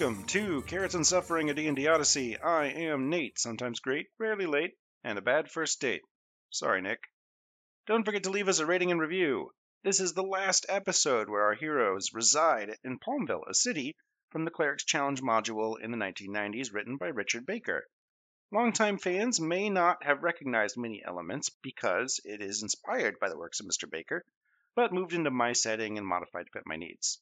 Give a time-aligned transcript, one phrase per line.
[0.00, 2.38] Welcome to Carrots and Suffering, a D&D Odyssey.
[2.38, 6.00] I am Nate, sometimes great, rarely late, and a bad first date.
[6.48, 7.00] Sorry, Nick.
[7.86, 9.52] Don't forget to leave us a rating and review.
[9.82, 13.94] This is the last episode where our heroes reside in Palmville, a city
[14.30, 17.86] from the Cleric's Challenge module in the 1990s written by Richard Baker.
[18.50, 23.60] Longtime fans may not have recognized many elements because it is inspired by the works
[23.60, 23.90] of Mr.
[23.90, 24.24] Baker,
[24.74, 27.20] but moved into my setting and modified to fit my needs.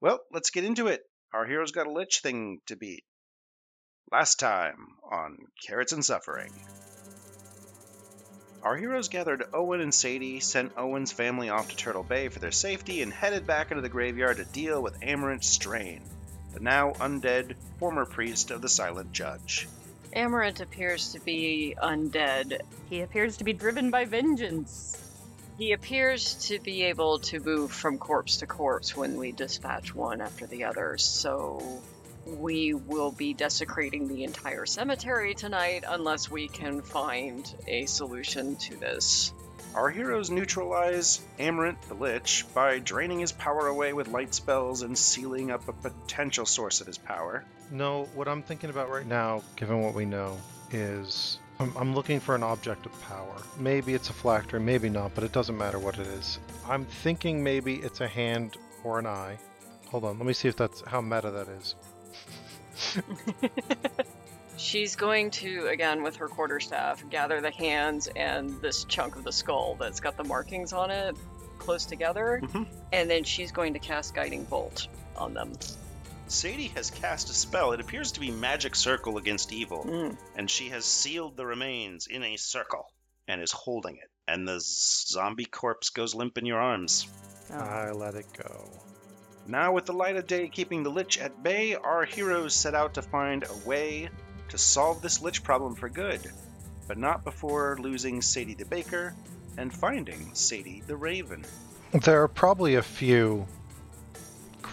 [0.00, 1.06] Well, let's get into it.
[1.36, 3.04] Our hero's got a lich thing to beat.
[4.10, 5.36] Last time on
[5.66, 6.50] Carrots and Suffering.
[8.62, 12.52] Our heroes gathered Owen and Sadie, sent Owen's family off to Turtle Bay for their
[12.52, 16.00] safety, and headed back into the graveyard to deal with Amaranth Strain,
[16.54, 19.68] the now undead former priest of the Silent Judge.
[20.14, 22.62] Amaranth appears to be undead.
[22.88, 25.05] He appears to be driven by vengeance.
[25.58, 30.20] He appears to be able to move from corpse to corpse when we dispatch one
[30.20, 31.80] after the other, so
[32.26, 38.76] we will be desecrating the entire cemetery tonight unless we can find a solution to
[38.76, 39.32] this.
[39.74, 44.96] Our heroes neutralize Amaranth the Lich by draining his power away with light spells and
[44.96, 47.44] sealing up a potential source of his power.
[47.70, 50.38] No, what I'm thinking about right now, given what we know,
[50.70, 53.34] is I'm, I'm looking for an object of power.
[53.58, 56.38] Maybe it's a phylactery, maybe not, but it doesn't matter what it is.
[56.68, 59.38] I'm thinking maybe it's a hand or an eye.
[59.90, 61.74] Hold on, let me see if that's how meta that is.
[64.58, 69.32] She's going to, again, with her quarterstaff, gather the hands and this chunk of the
[69.32, 71.16] skull that's got the markings on it
[71.58, 72.66] close together, Mhm.
[72.92, 75.52] and then she's going to cast Guiding Bolt on them.
[76.28, 77.72] Sadie has cast a spell.
[77.72, 80.16] It appears to be Magic Circle against evil, Mm.
[80.36, 82.92] and she has sealed the remains in a circle
[83.28, 84.10] and is holding it.
[84.28, 87.06] And the z- zombie corpse goes limp in your arms.
[87.52, 87.58] Oh.
[87.58, 88.68] I let it go.
[89.46, 92.94] Now, with the light of day keeping the Lich at bay, our heroes set out
[92.94, 94.08] to find a way
[94.48, 96.20] to solve this Lich problem for good,
[96.88, 99.14] but not before losing Sadie the Baker
[99.56, 101.44] and finding Sadie the Raven.
[101.92, 103.46] There are probably a few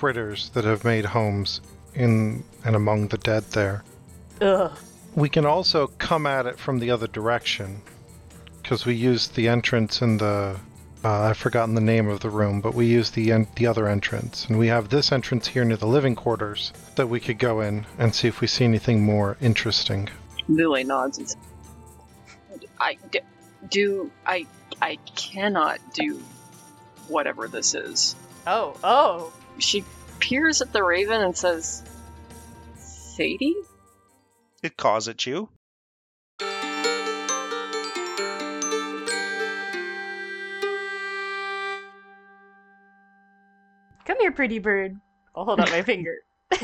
[0.03, 1.61] critters that have made homes
[1.95, 3.85] in and among the dead there.
[4.41, 4.77] Ugh.
[5.15, 7.81] We can also come at it from the other direction
[8.61, 10.59] because we used the entrance in the.
[11.05, 13.87] Uh, I've forgotten the name of the room, but we used the en- the other
[13.87, 17.61] entrance, and we have this entrance here near the living quarters that we could go
[17.61, 20.09] in and see if we see anything more interesting.
[20.49, 21.37] Lily nods and says,
[22.77, 23.21] I d-
[23.69, 24.47] do, I,
[24.81, 26.21] I cannot do
[27.07, 28.17] whatever this is.
[28.45, 29.31] Oh, oh.
[29.59, 29.83] She
[30.19, 31.83] peers at the raven and says,
[32.77, 33.55] Sadie?
[34.61, 35.49] It caws at you.
[44.05, 44.99] Come here, pretty bird.
[45.35, 46.15] I'll hold out my finger.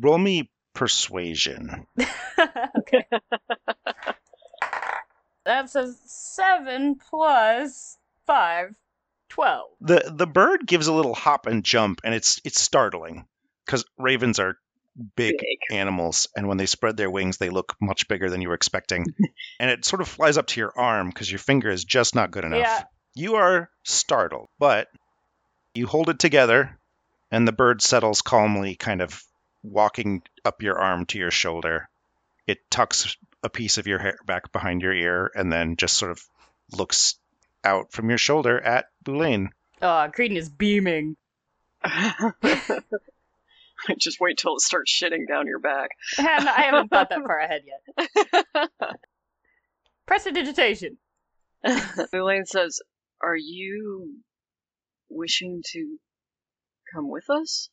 [0.00, 1.86] Roll me persuasion.
[2.78, 3.06] okay.
[5.44, 8.74] That's a seven plus five.
[9.28, 9.70] Twelve.
[9.80, 13.26] The the bird gives a little hop and jump, and it's it's startling
[13.64, 14.56] because ravens are
[15.16, 15.58] big, Big.
[15.70, 19.04] animals, and when they spread their wings, they look much bigger than you were expecting.
[19.60, 22.30] and it sort of flies up to your arm because your finger is just not
[22.30, 22.60] good enough.
[22.60, 22.82] Yeah.
[23.14, 24.88] You are startled, but
[25.74, 26.78] you hold it together,
[27.30, 29.22] and the bird settles calmly, kind of
[29.62, 31.88] walking up your arm to your shoulder.
[32.46, 36.12] It tucks a piece of your hair back behind your ear, and then just sort
[36.12, 36.22] of
[36.72, 37.18] looks
[37.66, 39.48] out from your shoulder at Boulain.
[39.82, 41.16] Oh, ah, Creedon is beaming.
[43.98, 45.90] Just wait till it starts shitting down your back.
[46.18, 48.70] I haven't, I haven't thought that far ahead yet.
[50.06, 50.96] Prestidigitation.
[52.12, 52.80] Elaine says,
[53.22, 54.14] Are you
[55.08, 55.98] wishing to
[56.92, 57.68] come with us?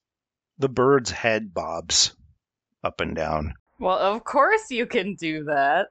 [0.58, 2.16] The bird's head bobs
[2.84, 3.54] up and down.
[3.80, 5.88] Well, of course you can do that.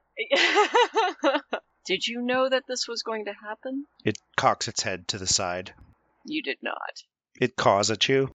[1.85, 3.87] Did you know that this was going to happen?
[4.05, 5.75] It cocks its head to the side.
[6.25, 7.03] You did not.
[7.41, 8.31] It caws at you.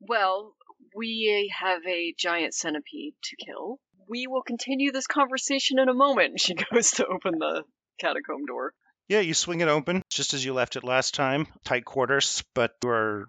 [0.00, 0.54] Well,
[0.94, 3.80] we have a giant centipede to kill.
[4.08, 6.40] We will continue this conversation in a moment.
[6.40, 7.64] She goes to open the
[7.98, 8.72] catacomb door.
[9.08, 11.46] Yeah, you swing it open just as you left it last time.
[11.64, 13.26] Tight quarters, but you're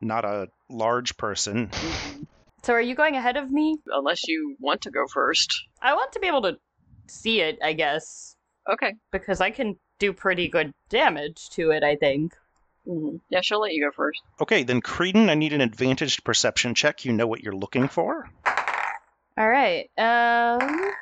[0.00, 1.68] not a large person.
[1.68, 2.22] Mm-hmm.
[2.62, 3.78] So are you going ahead of me?
[3.86, 5.62] Unless you want to go first.
[5.80, 6.58] I want to be able to
[7.06, 8.36] see it, I guess,
[8.68, 8.94] Okay.
[9.12, 12.34] because I can do pretty good damage to it, I think.
[12.84, 14.20] hmm Yeah, she'll let you go first.
[14.40, 17.04] Okay, then Creedon, I need an advantaged perception check.
[17.04, 18.28] You know what you're looking for.
[19.36, 19.88] All right.
[19.96, 20.92] Um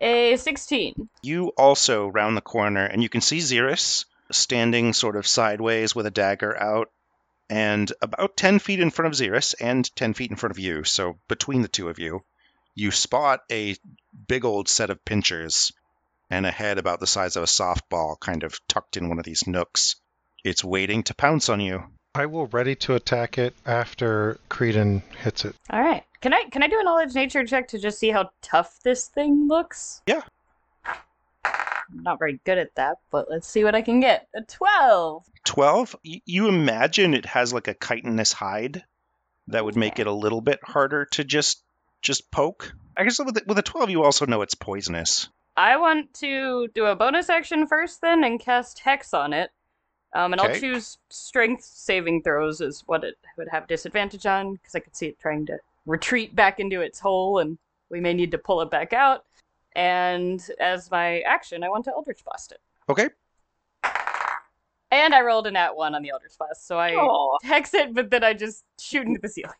[0.00, 1.08] a 16.
[1.22, 6.06] You also round the corner, and you can see Xeris standing sort of sideways with
[6.06, 6.88] a dagger out,
[7.50, 10.84] And about 10 feet in front of Xeris and 10 feet in front of you,
[10.84, 12.24] so between the two of you,
[12.74, 13.76] you spot a
[14.28, 15.72] big old set of pinchers
[16.30, 19.24] and a head about the size of a softball kind of tucked in one of
[19.24, 19.96] these nooks.
[20.44, 21.82] It's waiting to pounce on you.
[22.14, 25.54] I will ready to attack it after Creedon hits it.
[25.70, 26.02] All right.
[26.20, 29.06] Can I can I do a knowledge nature check to just see how tough this
[29.06, 30.02] thing looks?
[30.06, 30.22] Yeah.
[31.44, 34.28] I'm not very good at that, but let's see what I can get.
[34.34, 35.24] A 12.
[35.44, 38.84] 12, y- you imagine it has like a chitinous hide
[39.48, 40.02] that would make Okay.
[40.02, 41.62] it a little bit harder to just
[42.02, 42.72] just poke.
[42.96, 45.28] I guess with a, with a 12 you also know it's poisonous.
[45.56, 49.50] I want to do a bonus action first then and cast Hex on it.
[50.12, 54.74] Um, and I'll choose Strength saving throws is what it would have disadvantage on because
[54.74, 57.58] I could see it trying to retreat back into its hole and
[57.90, 59.24] we may need to pull it back out.
[59.76, 62.60] And as my action, I want to Eldritch Blast it.
[62.88, 63.08] Okay.
[64.92, 67.38] And I rolled a nat 1 on the Eldritch Blast, so I Aw.
[67.44, 69.52] hex it, but then I just shoot into the ceiling.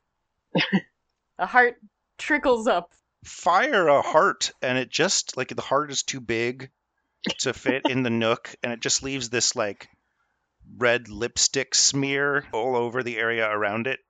[1.38, 1.76] a heart
[2.18, 2.92] trickles up.
[3.24, 6.70] Fire a heart and it just like the heart is too big
[7.40, 9.88] to fit in the nook and it just leaves this like
[10.78, 14.00] red lipstick smear all over the area around it.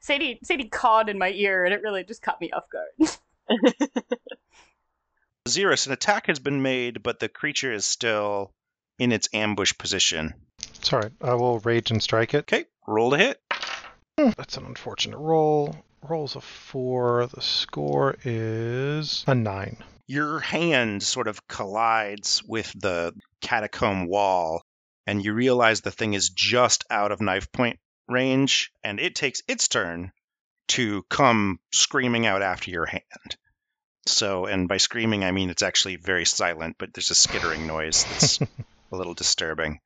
[0.00, 3.18] Sadie, Sadie cawed in my ear, and it really just caught me off guard.
[5.48, 8.52] Xeris, an attack has been made, but the creature is still
[8.98, 10.34] in its ambush position.
[10.74, 11.12] It's all right.
[11.22, 12.38] I will rage and strike it.
[12.38, 13.40] Okay, roll to hit.
[14.18, 15.76] Hmm, that's an unfortunate roll.
[16.02, 17.26] Rolls a four.
[17.26, 19.76] The score is a nine.
[20.06, 24.62] Your hand sort of collides with the catacomb wall,
[25.06, 27.78] and you realize the thing is just out of knife point
[28.08, 30.12] range, and it takes its turn
[30.68, 33.36] to come screaming out after your hand.
[34.06, 38.04] So, and by screaming, I mean it's actually very silent, but there's a skittering noise
[38.04, 38.40] that's
[38.92, 39.80] a little disturbing.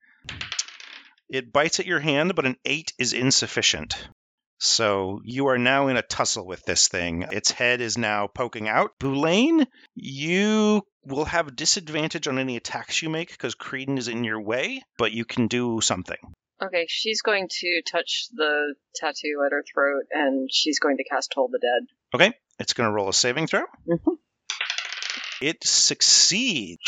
[1.28, 3.96] It bites at your hand, but an eight is insufficient.
[4.64, 7.24] So you are now in a tussle with this thing.
[7.32, 8.92] Its head is now poking out.
[9.00, 9.66] Boulain,
[9.96, 14.80] you will have disadvantage on any attacks you make because Creedon is in your way,
[14.98, 16.16] but you can do something.
[16.62, 21.32] Okay, she's going to touch the tattoo at her throat, and she's going to cast
[21.34, 21.88] Toll the Dead.
[22.14, 23.64] Okay, it's going to roll a saving throw.
[23.88, 24.16] Mhm.
[25.40, 26.84] It succeeds.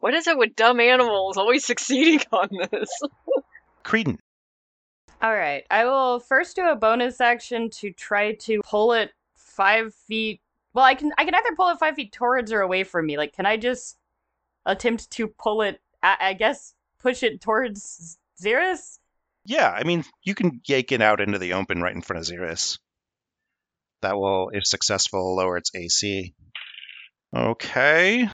[0.00, 3.00] What is it with dumb animals always succeeding on this?
[3.84, 4.18] Creedon,
[5.22, 9.94] All right, I will first do a bonus action to try to pull it five
[9.94, 10.40] feet.
[10.74, 13.16] Well, I can I can either pull it five feet towards or away from me.
[13.16, 13.96] Like, can I just
[14.66, 15.80] attempt to pull it?
[16.02, 18.98] I, I guess push it towards Xeris.
[19.44, 22.26] yeah, I mean, you can yank it out into the open right in front of
[22.34, 22.78] Xeris.
[24.02, 26.34] That will, if successful, lower its AC.
[27.34, 28.28] Okay.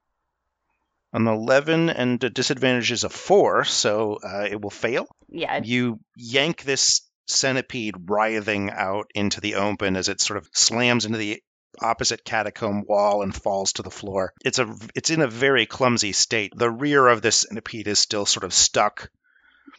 [1.12, 5.06] An 11 and a disadvantage is a 4, so uh, it will fail.
[5.28, 11.06] Yeah, You yank this centipede writhing out into the open as it sort of slams
[11.06, 11.42] into the
[11.80, 14.32] opposite catacomb wall and falls to the floor.
[14.44, 16.52] It's a it's in a very clumsy state.
[16.56, 19.10] The rear of this centipede is still sort of stuck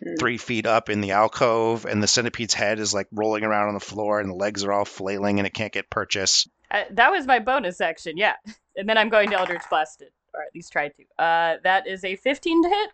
[0.01, 0.15] Hmm.
[0.17, 3.73] three feet up in the alcove, and the centipede's head is like rolling around on
[3.73, 6.47] the floor, and the legs are all flailing, and it can't get purchase.
[6.71, 8.15] Uh, that was my bonus action.
[8.15, 8.35] Yeah,
[8.77, 11.03] and then I'm going to Eldritch Blast it, or at least try to.
[11.17, 12.89] Uh, that is a 15 to hit.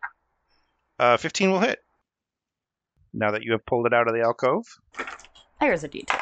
[1.00, 1.80] Uh, 15 will hit.
[3.14, 4.66] Now that you have pulled it out of the alcove,
[5.60, 6.20] Here's a detail.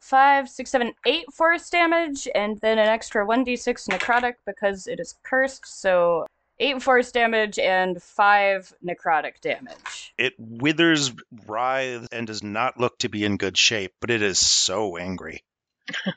[0.00, 5.14] Five, six, seven, eight force damage, and then an extra 1d6 necrotic because it is
[5.22, 6.26] cursed, so
[6.58, 10.14] eight force damage and five necrotic damage.
[10.18, 11.12] it withers,
[11.46, 15.44] writhes, and does not look to be in good shape, but it is so angry.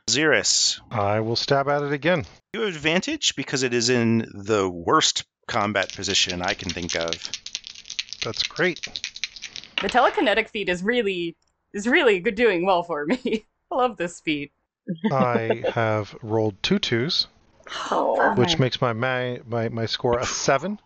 [0.07, 2.25] Xeris, I will stab at it again.
[2.53, 7.11] you have advantage because it is in the worst combat position I can think of.
[8.23, 8.81] That's great.
[9.81, 11.35] The telekinetic feat is really
[11.73, 13.45] is really good doing well for me.
[13.71, 14.51] I love this feat.
[15.11, 17.27] I have rolled two twos,
[17.89, 18.33] Oh.
[18.35, 20.79] which makes my, my my my score a seven.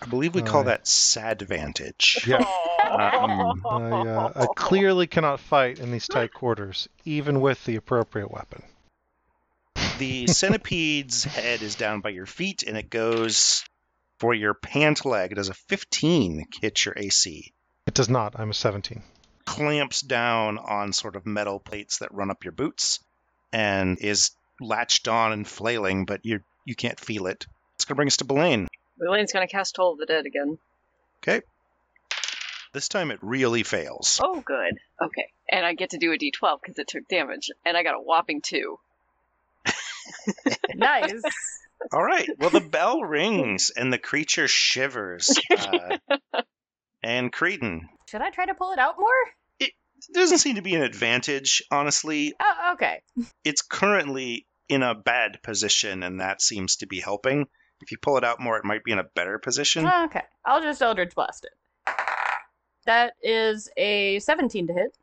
[0.00, 0.64] I believe we call Aye.
[0.64, 2.24] that sadvantage.
[2.26, 2.44] Yeah.
[3.02, 8.30] Um, I, uh, I clearly cannot fight in these tight quarters, even with the appropriate
[8.30, 8.62] weapon.
[9.98, 13.64] The centipede's head is down by your feet, and it goes
[14.18, 15.32] for your pant leg.
[15.32, 17.52] It does a 15 hit your AC.
[17.86, 18.38] It does not.
[18.38, 19.02] I'm a 17.
[19.46, 23.00] Clamps down on sort of metal plates that run up your boots,
[23.52, 27.46] and is latched on and flailing, but you you can't feel it.
[27.74, 28.68] It's gonna bring us to Blaine.
[29.00, 30.58] Elaine's going to cast Toll of the Dead again.
[32.72, 34.20] This time it really fails.
[34.22, 34.78] Oh, good.
[35.02, 35.28] Okay.
[35.50, 38.00] And I get to do a d12 because it took damage, and I got a
[38.00, 38.78] whopping two.
[40.74, 41.22] nice.
[41.92, 42.28] All right.
[42.38, 45.38] Well, the bell rings and the creature shivers.
[45.50, 45.98] Uh,
[47.02, 49.08] and Creedon, Should I try to pull it out more?
[49.58, 49.72] It
[50.14, 52.32] doesn't seem to be an advantage, honestly.
[52.40, 53.02] Oh, okay.
[53.44, 57.46] It's currently in a bad position, and that seems to be helping.
[57.80, 59.86] If you pull it out more, it might be in a better position.
[59.86, 60.22] Okay.
[60.46, 61.50] I'll just Eldritch Blast it.
[62.84, 64.96] That is a 17 to hit.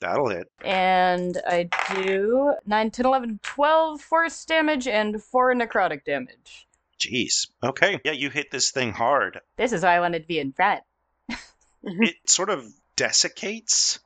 [0.00, 0.48] That'll hit.
[0.64, 6.68] And I do 9, 10, 11, 12 force damage and 4 necrotic damage.
[7.00, 7.48] Jeez.
[7.62, 8.00] Okay.
[8.04, 9.40] Yeah, you hit this thing hard.
[9.56, 10.82] This is why I wanted to be in front.
[11.82, 14.00] It sort of desiccates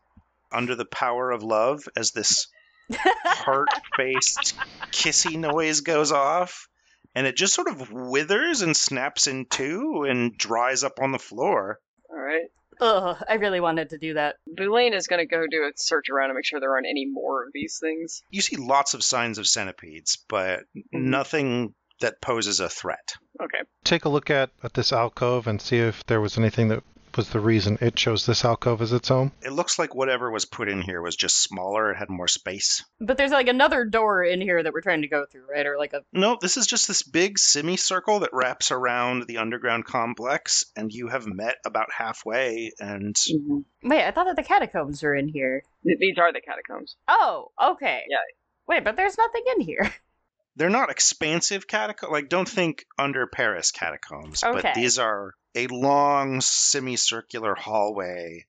[0.53, 2.49] under the power of love as this
[2.93, 4.55] heart-faced
[4.91, 6.69] kissy noise goes off,
[7.15, 11.19] and it just sort of withers and snaps in two and dries up on the
[11.19, 11.81] floor.
[12.11, 12.51] All right.
[12.81, 14.37] Ugh, I really wanted to do that.
[14.47, 17.07] Boulain is going to go do a search around and make sure there aren't any
[17.07, 18.23] more of these things.
[18.31, 21.11] You see lots of signs of centipedes, but mm-hmm.
[21.11, 23.15] nothing that poses a threat.
[23.41, 23.61] Okay.
[23.85, 26.83] Take a look at, at this alcove and see if there was anything that
[27.17, 29.33] was the reason it chose this alcove as its home.
[29.43, 31.91] It looks like whatever was put in here was just smaller.
[31.91, 32.85] It had more space.
[33.01, 35.67] But there's like another door in here that we're trying to go through, right?
[35.67, 36.03] Or like a.
[36.13, 41.09] No, this is just this big semicircle that wraps around the underground complex, and you
[41.09, 42.73] have met about halfway.
[42.79, 43.89] And mm-hmm.
[43.89, 45.63] Wait, I thought that the catacombs were in here.
[45.85, 46.97] These are the catacombs.
[47.09, 48.03] Oh, okay.
[48.09, 48.19] Yeah.
[48.67, 49.93] Wait, but there's nothing in here.
[50.57, 52.13] they're not expansive catacombs.
[52.13, 54.61] Like, don't think under Paris catacombs, Okay.
[54.63, 58.47] but these are a long semicircular hallway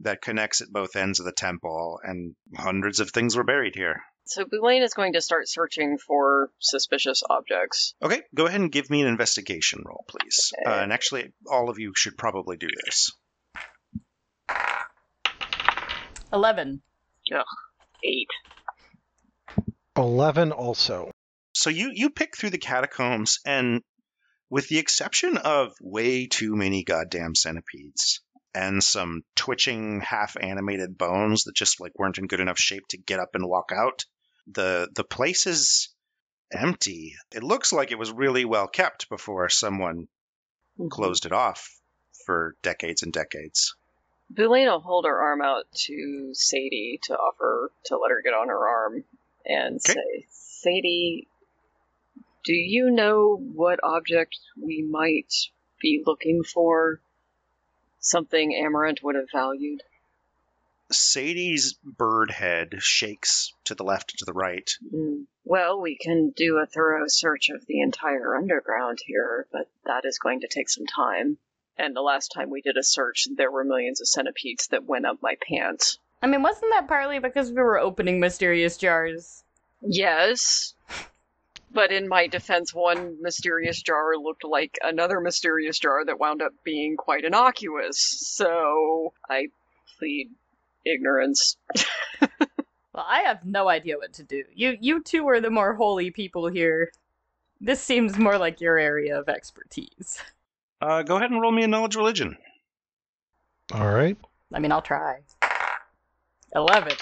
[0.00, 4.02] that connects at both ends of the temple, and hundreds of things were buried here.
[4.26, 7.94] So Boulain is going to start searching for suspicious objects.
[8.02, 10.52] Okay, go ahead and give me an investigation roll, please.
[10.66, 13.10] Uh, and actually, all of you should probably do this.
[16.32, 16.82] 11.
[17.34, 17.44] Ugh,
[18.04, 18.28] Eight.
[19.96, 21.10] 11 also.
[21.58, 23.82] So you you pick through the catacombs, and
[24.48, 28.20] with the exception of way too many goddamn centipedes
[28.54, 32.96] and some twitching, half animated bones that just like weren't in good enough shape to
[32.96, 34.04] get up and walk out,
[34.46, 35.88] the the place is
[36.52, 37.16] empty.
[37.34, 40.06] It looks like it was really well kept before someone
[40.78, 40.86] mm-hmm.
[40.90, 41.76] closed it off
[42.24, 43.74] for decades and decades.
[44.32, 48.46] Boulain will hold her arm out to Sadie to offer to let her get on
[48.46, 49.02] her arm
[49.44, 49.94] and Okay.
[49.94, 51.26] say, Sadie,
[52.48, 55.34] do you know what object we might
[55.82, 56.98] be looking for?
[58.00, 59.82] Something Amaranth would have valued?
[60.90, 64.70] Sadie's bird head shakes to the left and to the right.
[64.90, 65.24] Hmm.
[65.44, 70.18] Well, we can do a thorough search of the entire underground here, but that is
[70.18, 71.36] going to take some time.
[71.76, 75.04] And the last time we did a search, there were millions of centipedes that went
[75.04, 75.98] up my pants.
[76.22, 79.44] I mean, wasn't that partly because we were opening mysterious jars?
[79.82, 80.72] Yes.
[81.70, 86.52] But in my defense, one mysterious jar looked like another mysterious jar that wound up
[86.64, 87.98] being quite innocuous.
[87.98, 89.48] So I
[89.98, 90.30] plead
[90.84, 91.56] ignorance.
[92.98, 94.42] Well, I have no idea what to do.
[94.52, 96.90] You you two are the more holy people here.
[97.60, 100.20] This seems more like your area of expertise.
[100.80, 102.36] Uh, go ahead and roll me a knowledge religion.
[103.72, 104.18] All right.
[104.52, 105.20] I mean, I'll try.
[106.56, 106.94] 11.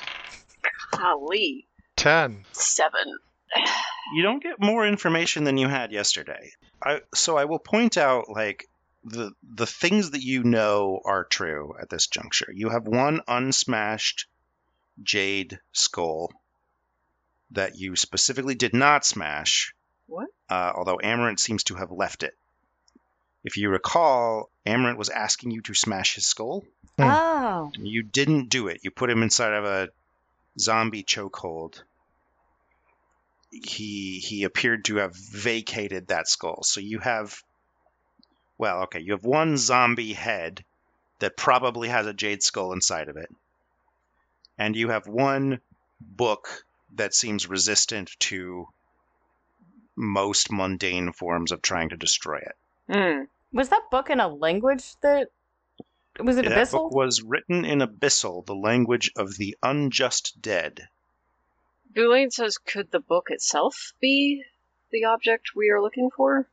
[0.90, 1.66] Golly.
[1.96, 2.44] 10.
[2.52, 3.18] Seven.
[4.14, 6.52] You don't get more information than you had yesterday.
[6.82, 8.68] I, so I will point out like
[9.04, 12.52] the the things that you know are true at this juncture.
[12.52, 14.26] You have one unsmashed
[15.02, 16.32] jade skull
[17.52, 19.74] that you specifically did not smash.
[20.06, 20.28] What?
[20.48, 22.36] Uh, although Amaranth seems to have left it.
[23.44, 26.64] If you recall, Amaranth was asking you to smash his skull.
[26.98, 27.04] Hmm.
[27.04, 27.72] Oh.
[27.78, 28.80] You didn't do it.
[28.82, 29.88] You put him inside of a
[30.58, 31.80] zombie chokehold.
[33.64, 36.62] He he appeared to have vacated that skull.
[36.62, 37.42] So you have
[38.58, 40.64] well, okay, you have one zombie head
[41.18, 43.28] that probably has a jade skull inside of it.
[44.58, 45.60] And you have one
[46.00, 48.68] book that seems resistant to
[49.94, 52.56] most mundane forms of trying to destroy it.
[52.90, 53.25] Hmm.
[53.52, 55.28] Was that book in a language that.
[56.18, 56.72] Was it that Abyssal?
[56.72, 60.88] book was written in Abyssal, the language of the unjust dead.
[61.96, 64.44] Boulain says, could the book itself be
[64.92, 66.46] the object we are looking for?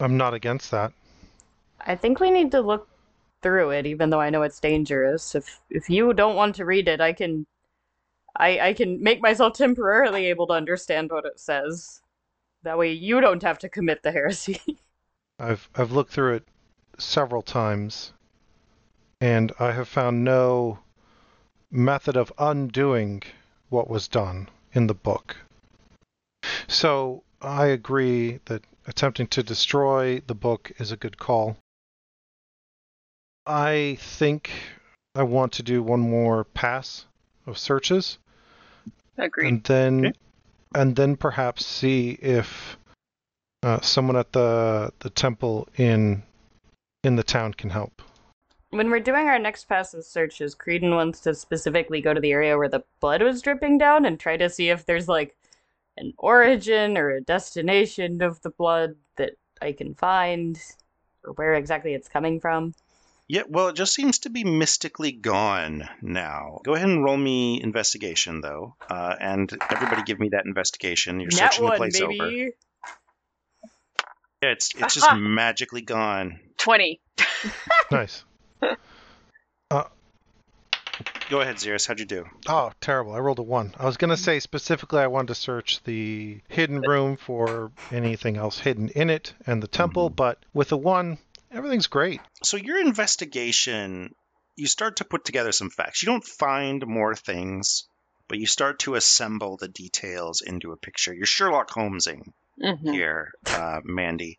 [0.00, 0.92] I'm not against that.
[1.78, 2.88] I think we need to look
[3.42, 5.34] through it, even though I know it's dangerous.
[5.34, 7.46] If if you don't want to read it, I can.
[8.34, 12.00] I I can make myself temporarily able to understand what it says.
[12.62, 14.60] That way, you don't have to commit the heresy.
[15.38, 16.48] I've I've looked through it
[16.98, 18.12] several times,
[19.20, 20.78] and I have found no
[21.70, 23.22] method of undoing
[23.72, 25.36] what was done in the book.
[26.68, 31.56] So I agree that attempting to destroy the book is a good call.
[33.46, 34.50] I think
[35.14, 37.06] I want to do one more pass
[37.46, 38.18] of searches,
[39.18, 39.48] Agreed.
[39.48, 40.18] and then Okay.
[40.74, 42.78] and then perhaps see if
[43.62, 46.22] uh, someone at the the temple in
[47.02, 48.00] in the town can help.
[48.72, 52.32] When we're doing our next pass of searches, Creedon wants to specifically go to the
[52.32, 55.36] area where the blood was dripping down and try to see if there's like
[55.98, 60.58] an origin or a destination of the blood that I can find
[61.22, 62.72] or where exactly it's coming from.
[63.28, 66.60] Yeah, well, it just seems to be mystically gone now.
[66.64, 71.20] Go ahead and roll me investigation, though, uh, and everybody give me that investigation.
[71.20, 72.20] You're Nat searching one, the place baby.
[72.22, 72.30] over.
[72.30, 72.48] Yeah,
[74.48, 76.40] it's it's just magically gone.
[76.56, 77.02] 20.
[77.90, 78.24] Nice.
[81.30, 81.86] Go ahead, Xeris.
[81.86, 82.26] How'd you do?
[82.46, 83.14] Oh, terrible!
[83.14, 83.74] I rolled a one.
[83.78, 88.58] I was gonna say specifically I wanted to search the hidden room for anything else
[88.58, 91.16] hidden in it and the temple, but with a one,
[91.50, 92.20] everything's great.
[92.42, 94.14] So your investigation,
[94.56, 96.02] you start to put together some facts.
[96.02, 97.88] You don't find more things,
[98.28, 101.14] but you start to assemble the details into a picture.
[101.14, 102.92] You're Sherlock Holmesing Mhm.
[102.92, 104.38] here, uh, Mandy,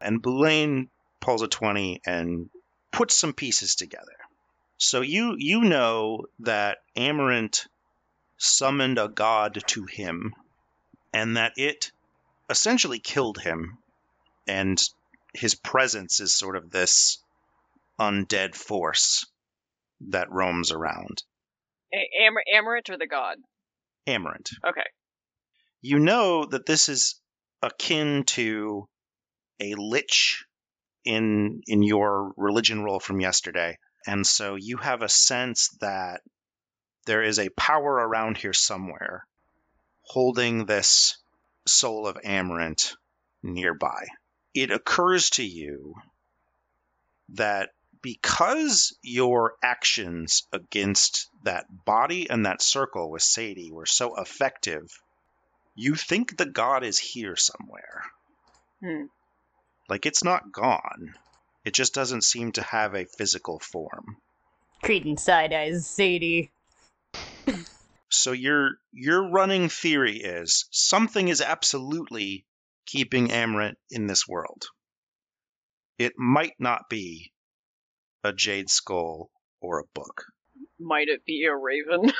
[0.00, 0.88] and Boulain
[1.20, 2.48] pulls a twenty and
[2.92, 4.16] puts some pieces together.
[4.76, 7.66] So you you know that Amarant
[8.36, 10.34] summoned a god to him,
[11.12, 11.90] and that it
[12.48, 13.78] essentially killed him,
[14.46, 14.80] and
[15.34, 17.18] his presence is sort of this
[17.98, 19.26] undead force
[20.08, 21.22] that roams around.
[21.92, 23.38] A- Amar- Amarant or the god?
[24.06, 24.50] Amarant.
[24.66, 24.84] Okay.
[25.80, 27.20] You know that this is
[27.62, 28.88] akin to
[29.60, 30.44] a lich
[31.04, 33.78] in in your religion role from yesterday.
[34.06, 36.22] And so you have a sense that
[37.06, 39.26] there is a power around here somewhere
[40.02, 41.18] holding this
[41.66, 42.94] soul of Amarant
[43.42, 44.06] nearby.
[44.54, 45.94] It occurs to you
[47.30, 54.88] that because your actions against that body and that circle with Sadie were so effective,
[55.74, 58.04] you think the god is here somewhere.
[58.80, 59.06] Hmm.
[59.88, 61.14] Like it's not gone.
[61.64, 64.16] It just doesn't seem to have a physical form.
[64.82, 66.50] Creedon side eyes Sadie.
[68.10, 72.46] So your your running theory is something is absolutely
[72.86, 74.64] keeping Amarant in this world.
[75.98, 77.32] It might not be
[78.24, 80.24] a jade skull or a book.
[80.78, 82.12] Might it be a raven?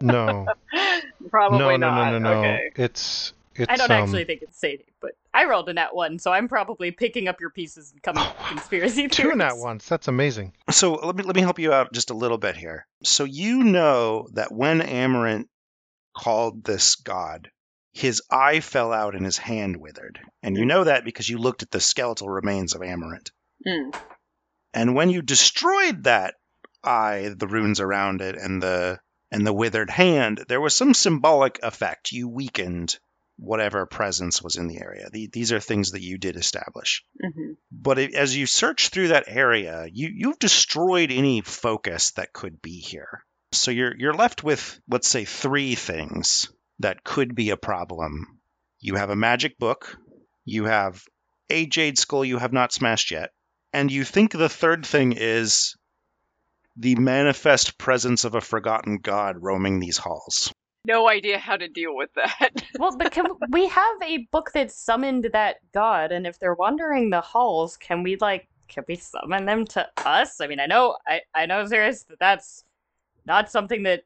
[0.00, 0.46] No,
[1.30, 2.10] Probably no, no, not.
[2.12, 2.38] no, no, no.
[2.38, 2.70] Okay.
[2.76, 3.70] It's it's.
[3.70, 6.48] I don't um, actually think it's Sadie, but I rolled a nat one, so I'm
[6.48, 9.16] probably picking up your pieces and coming up with conspiracy theories.
[9.32, 9.88] two nat ones.
[9.88, 10.52] That's amazing.
[10.70, 12.86] So let me let me help you out just a little bit here.
[13.04, 15.46] So you know that when Amarant
[16.16, 17.50] called this god,
[17.92, 20.20] his eye fell out and his hand withered.
[20.42, 23.30] And you know that because you looked at the skeletal remains of Amarant.
[23.66, 23.90] Hmm.
[24.72, 26.34] And when you destroyed that
[26.84, 29.00] eye, the runes around it, and the
[29.32, 32.12] and the withered hand, there was some symbolic effect.
[32.12, 32.98] You weakened
[33.40, 35.08] whatever presence was in the area.
[35.10, 37.02] The, these are things that you did establish.
[37.24, 37.56] Mhm.
[37.72, 42.60] But it, as you search through that area, you you've destroyed any focus that could
[42.60, 43.24] be here.
[43.52, 48.38] So you're you're left with let's say three things that could be a problem.
[48.78, 49.96] You have a magic book,
[50.44, 51.02] you have
[51.48, 53.30] a jade skull you have not smashed yet,
[53.72, 55.76] and you think the third thing is
[56.76, 60.52] the manifest presence of a forgotten god roaming these halls.
[60.86, 62.50] No idea how to deal with that.
[62.78, 67.10] Well, but can we have a book that summoned that god, and if they're wandering
[67.10, 70.40] the halls, can we like can we summon them to us?
[70.40, 72.64] I mean, I know, I I know, Xeris, that that's
[73.26, 74.04] not something that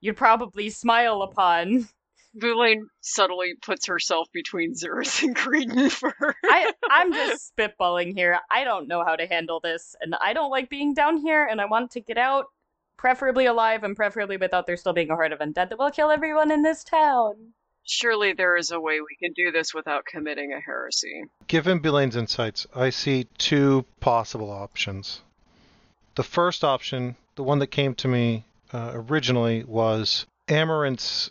[0.00, 1.88] you'd probably smile upon.
[2.36, 8.38] Boulain subtly puts herself between Xeris and Creedon for I I'm just spitballing here.
[8.50, 11.60] I don't know how to handle this, and I don't like being down here, and
[11.60, 12.46] I want to get out,
[12.96, 16.10] preferably alive, and preferably without there still being a horde of undead that will kill
[16.10, 17.52] everyone in this town.
[17.86, 21.24] Surely there is a way we can do this without committing a heresy.
[21.46, 25.20] Given Boulain's insights, I see two possible options.
[26.14, 31.30] The first option, the one that came to me uh, originally, was Amarant's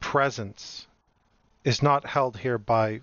[0.00, 0.86] presence
[1.64, 3.00] is not held here by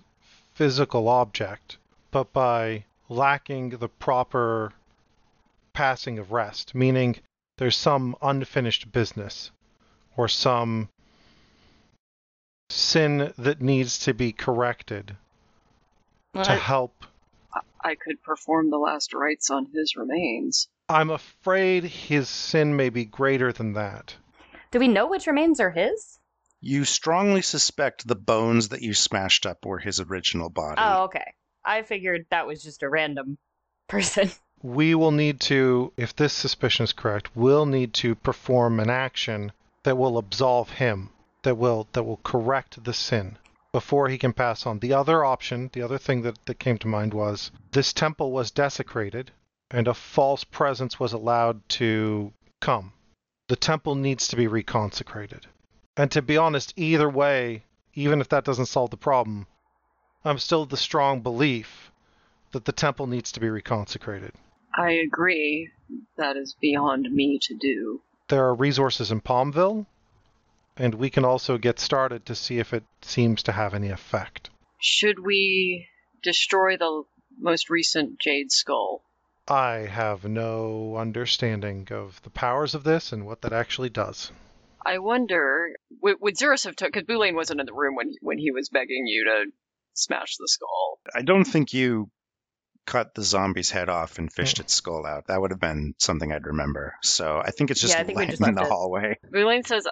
[0.54, 1.78] physical object,
[2.12, 4.72] but by lacking the proper
[5.72, 7.18] passing of rest, meaning
[7.62, 9.52] there's some unfinished business
[10.16, 10.88] or some
[12.68, 15.16] sin that needs to be corrected
[16.34, 17.06] to I- help.
[17.84, 20.66] I could perform the last rites on his remains.
[20.88, 24.16] I'm afraid his sin may be greater than that.
[24.72, 26.18] Do we know which remains are his?
[26.60, 30.82] You strongly suspect the bones that you smashed up were his original body.
[30.84, 31.34] Oh, okay.
[31.64, 33.38] I figured that was just a random
[33.86, 34.32] person.
[34.62, 39.50] we will need to, if this suspicion is correct, we'll need to perform an action
[39.82, 41.10] that will absolve him,
[41.42, 43.36] that will that will correct the sin
[43.72, 44.78] before he can pass on.
[44.78, 48.52] The other option, the other thing that, that came to mind was this temple was
[48.52, 49.32] desecrated
[49.70, 52.92] and a false presence was allowed to come.
[53.48, 55.42] The temple needs to be reconsecrated.
[55.96, 59.46] And to be honest, either way, even if that doesn't solve the problem,
[60.24, 61.90] I'm still the strong belief
[62.52, 64.32] that the temple needs to be reconsecrated.
[64.74, 65.70] I agree.
[66.16, 68.02] That is beyond me to do.
[68.28, 69.86] There are resources in Palmville,
[70.76, 74.50] and we can also get started to see if it seems to have any effect.
[74.80, 75.88] Should we
[76.22, 77.04] destroy the
[77.38, 79.02] most recent Jade Skull?
[79.48, 84.30] I have no understanding of the powers of this and what that actually does.
[84.84, 86.92] I wonder, would, would Xeris have took?
[86.92, 89.52] Because Boulain wasn't in the room when when he was begging you to
[89.94, 90.98] smash the skull.
[91.14, 92.10] I don't think you
[92.84, 94.62] cut the zombie's head off and fished hmm.
[94.62, 95.26] its skull out.
[95.26, 96.94] That would have been something I'd remember.
[97.02, 98.72] So I think it's just Yeah, I think we laying just in the left it.
[98.72, 99.18] hallway.
[99.30, 99.86] Boulain says,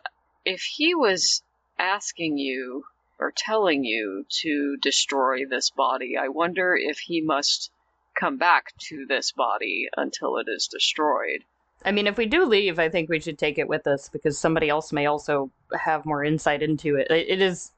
[0.44, 1.42] if he was
[1.79, 2.85] asking you
[3.18, 7.70] or telling you to destroy this body, I wonder if he must
[8.18, 11.44] come back to this body until it is destroyed.
[11.85, 14.38] I mean, if we do leave, I think we should take it with us because
[14.38, 17.11] somebody else may also have more insight into it.
[17.11, 17.72] It it is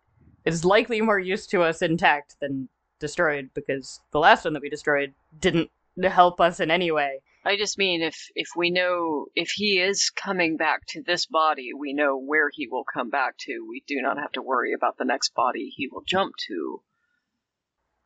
[0.44, 2.68] it is likely more used to us intact than
[3.02, 5.70] destroyed because the last one that we destroyed didn't
[6.02, 7.20] help us in any way.
[7.44, 11.70] I just mean if if we know if he is coming back to this body,
[11.76, 13.66] we know where he will come back to.
[13.68, 16.80] We do not have to worry about the next body he will jump to.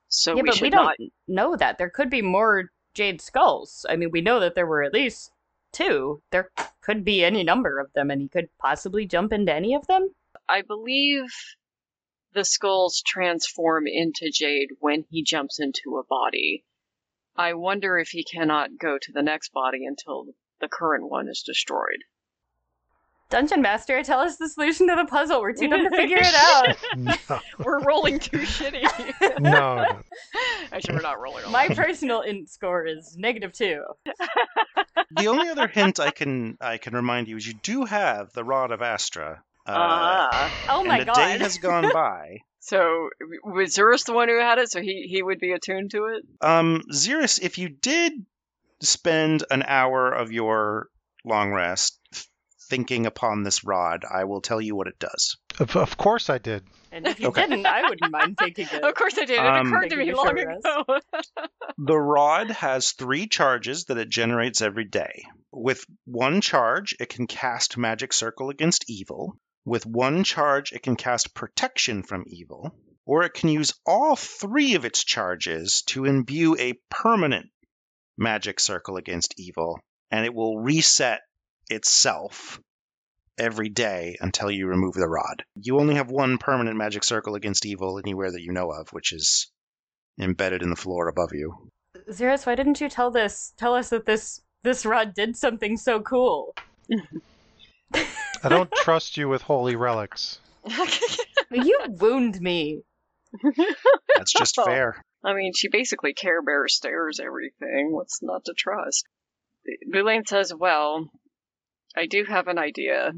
[0.08, 0.96] So yeah, we but should we not.
[0.98, 1.76] don't know that.
[1.76, 3.84] There could be more jade skulls.
[3.88, 5.32] I mean, we know that there were at least
[5.70, 6.22] two.
[6.30, 9.86] There could be any number of them, and he could possibly jump into any of
[9.86, 10.14] them.
[10.48, 11.26] I believe
[12.36, 16.64] the skulls transform into jade when he jumps into a body.
[17.36, 20.26] I wonder if he cannot go to the next body until
[20.60, 22.04] the current one is destroyed.
[23.28, 25.40] Dungeon Master, tell us the solution to the puzzle.
[25.40, 26.76] We're too dumb to figure it out.
[27.28, 28.84] No, We're rolling too shitty.
[29.40, 29.98] no, no.
[30.70, 31.44] Actually, we're not rolling.
[31.44, 31.76] all My that.
[31.76, 33.82] personal int score is negative two.
[35.10, 38.44] The only other hint I can I can remind you is you do have the
[38.44, 39.42] Rod of Astra.
[39.66, 40.50] Uh, Ah.
[40.68, 41.14] Oh my and a god.
[41.16, 42.38] day has gone by.
[42.60, 43.10] So
[43.44, 44.70] was Xeris the one who had it?
[44.70, 46.24] So he he would be attuned to it.
[46.40, 48.12] Um, Xeris, if you did
[48.82, 50.88] spend an hour of your
[51.24, 51.98] long rest
[52.68, 55.36] thinking upon this rod, I will tell you what it does.
[55.60, 56.64] Of, of course I did.
[56.92, 57.42] and if you Okay.
[57.46, 58.84] didn't, I wouldn't mind taking it.
[58.84, 59.38] Of course I did.
[59.38, 60.84] It Um, occurred to me long ago.
[61.78, 65.24] The rod has three charges that it generates every day.
[65.52, 69.36] With one charge, it can cast Magic Circle against evil.
[69.66, 72.72] With one charge, it can cast Protection from evil.
[73.04, 77.50] Or it can use all three of its charges to imbue a permanent
[78.16, 81.20] Magic Circle against evil, and it will reset
[81.68, 82.60] itself
[83.36, 85.44] every day until you remove the rod.
[85.56, 89.12] You only have one permanent Magic Circle against evil anywhere that you know of, which
[89.12, 89.50] is
[90.18, 91.70] embedded in the floor above you.
[92.08, 93.52] Xeris, why didn't you tell this?
[93.56, 96.54] Tell us that this this rod did something so cool.
[98.42, 100.38] I don't trust you with holy relics.
[101.50, 102.82] You wound me.
[104.16, 105.00] That's just fair.
[105.24, 107.92] I mean, she basically Care Bear stares everything.
[107.92, 109.04] What's not to trust?
[109.92, 111.08] Boulain says, Well,
[111.96, 113.12] I do have an idea.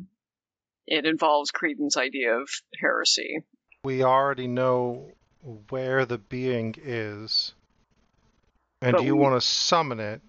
[0.86, 2.48] It involves Creedon's idea of
[2.80, 3.40] heresy.
[3.82, 5.12] We already know
[5.70, 7.54] where the being is.
[8.82, 10.20] And But you we- want to summon it,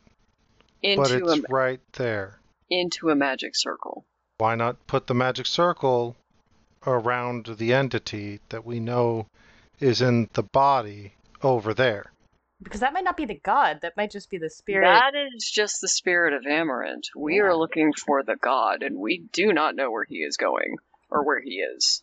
[0.82, 2.39] but it's a right there.
[2.69, 4.06] into a magic circle.
[4.39, 6.15] Why not put the magic circle
[6.88, 9.28] around the entity that we know
[9.82, 12.13] is in the body over there?
[12.63, 13.80] Because that might not be the god.
[13.82, 14.86] That might just be the spirit.
[14.86, 17.04] That is just the spirit of Amarant.
[17.17, 20.78] We are looking for the god, and we do not know where he is going
[21.10, 22.02] or where he is.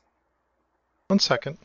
[1.09, 1.57] One second.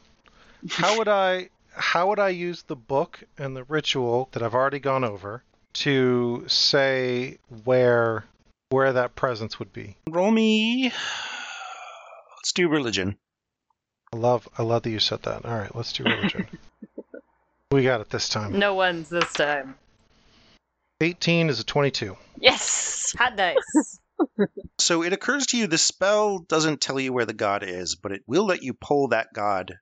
[0.69, 4.79] How would I how would I use the book and the ritual that I've already
[4.79, 8.25] gone over to say where
[8.71, 9.97] where that presence would be?
[10.09, 10.91] Roll me.
[12.37, 13.17] Let's do religion.
[14.13, 15.45] I love I love that you said that.
[15.45, 16.47] All right, let's do religion.
[17.71, 18.57] we got it this time.
[18.57, 19.75] No one's this time.
[21.01, 22.15] 18 is a 22.
[22.39, 23.15] Yes!
[23.17, 23.99] Hot dice.
[24.77, 28.11] So it occurs to you the spell doesn't tell you where the god is, but
[28.11, 29.79] it will let you pull that god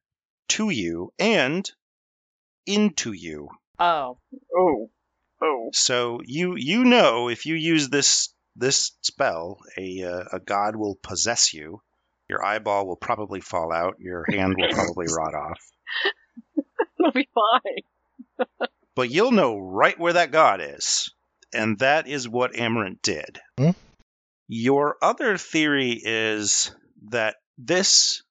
[0.50, 1.70] to you and
[2.66, 3.50] into you.
[3.80, 4.18] oh.
[4.56, 4.90] Oh.
[5.42, 5.70] Oh.
[5.74, 10.96] So you you know if you use this this spell, a uh, a god will
[11.02, 11.82] possess you.
[12.30, 13.96] Your eyeball will probably fall out.
[14.00, 15.60] Your hand will probably rot off.
[17.00, 18.48] It'll be fine.
[18.96, 21.10] But you'll know right where that god is.
[21.54, 23.40] and that is what Amarant did.
[23.58, 23.70] Hmm?
[24.50, 26.76] Your other theory is
[27.10, 28.24] that this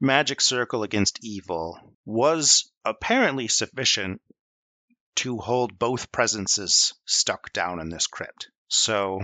[0.00, 1.76] magic circle against evil
[2.06, 4.20] was apparently sufficient
[5.16, 8.48] to hold both presences stuck down in this crypt.
[8.68, 9.20] So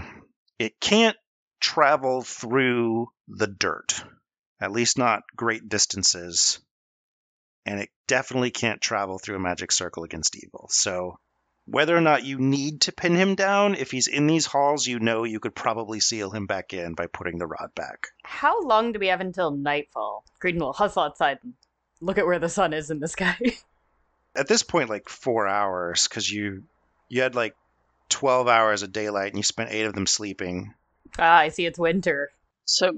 [0.59, 1.17] it can't
[1.61, 4.05] travel through the dirt,
[4.61, 6.61] at least not great distances.
[7.67, 10.67] And it definitely can't travel through a magic circle against evil.
[10.71, 11.19] So
[11.67, 14.99] whether or not you need to pin him down, if he's in these halls, you
[14.99, 18.09] know you could probably seal him back in by putting the rod back.
[18.23, 20.25] How long do we have until nightfall?
[20.43, 21.55] Creedon will hustle outside and
[22.01, 23.39] look at where the sun is in the sky.
[24.37, 26.65] At this point, like four hours, because you
[27.09, 27.55] you had like
[28.09, 30.75] twelve hours of daylight and you spent eight of them sleeping.
[31.19, 32.31] ah, I see it's winter.
[32.67, 32.93] So,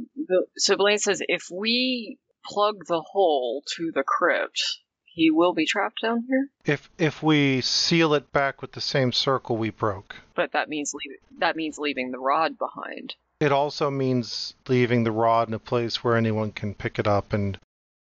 [0.57, 4.63] so Boulain says if we plug the hole to the crypt,
[5.05, 6.49] he will be trapped down here.
[6.65, 10.93] If if we seal it back with the same circle we broke, But that means
[10.95, 13.15] leave, that means leaving the rod behind.
[13.41, 17.33] it also means leaving the rod in a place where anyone can pick it up
[17.33, 17.59] and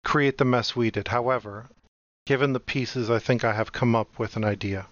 [0.04, 1.08] create the mess we did.
[1.08, 1.66] However,
[2.26, 4.86] given the pieces, I think I have come up with an idea.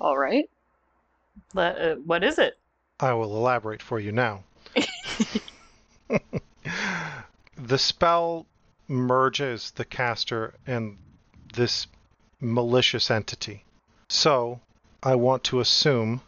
[0.00, 0.44] All right.
[1.54, 2.58] Uh, what is it?
[3.00, 4.44] I will elaborate for you now.
[7.56, 8.46] the spell
[8.88, 10.96] merges the caster and
[11.54, 11.86] this
[12.40, 13.64] malicious entity.
[14.08, 14.60] So,
[15.02, 16.20] I want to assume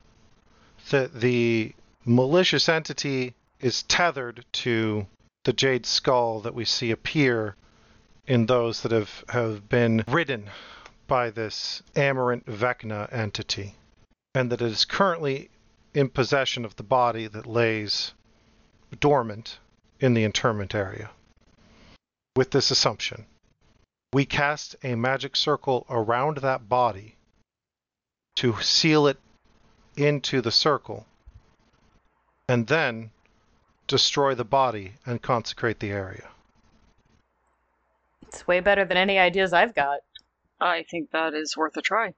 [0.91, 5.07] that the malicious entity is tethered to
[5.45, 7.57] the jade skull that we see appear
[8.27, 10.51] in those that have, have been ridden
[11.07, 13.75] by this amarant Vecna entity,
[14.39, 15.51] and that it is currently
[15.95, 18.15] in possession of the body that lays
[19.01, 19.59] dormant
[19.99, 21.11] in the interment area.
[22.37, 23.27] With this assumption,
[24.13, 27.17] we cast a magic circle around that body
[28.37, 29.19] to seal it
[29.97, 31.05] into the circle,
[32.49, 33.11] and then
[33.89, 36.29] destroy the body and consecrate the area.
[38.29, 39.99] It's way better than any ideas I've got.
[40.61, 42.15] I think that is worth a try.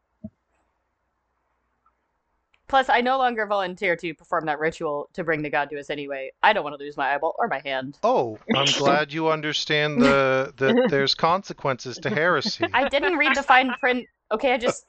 [2.70, 5.90] Plus, I no longer volunteer to perform that ritual to bring the god to us
[5.90, 6.30] anyway.
[6.40, 7.98] I don't want to lose my eyeball or my hand.
[8.04, 12.64] Oh, I'm glad you understand the that there's consequences to heresy.
[12.72, 14.06] I didn't read the fine print.
[14.30, 14.84] Okay, I just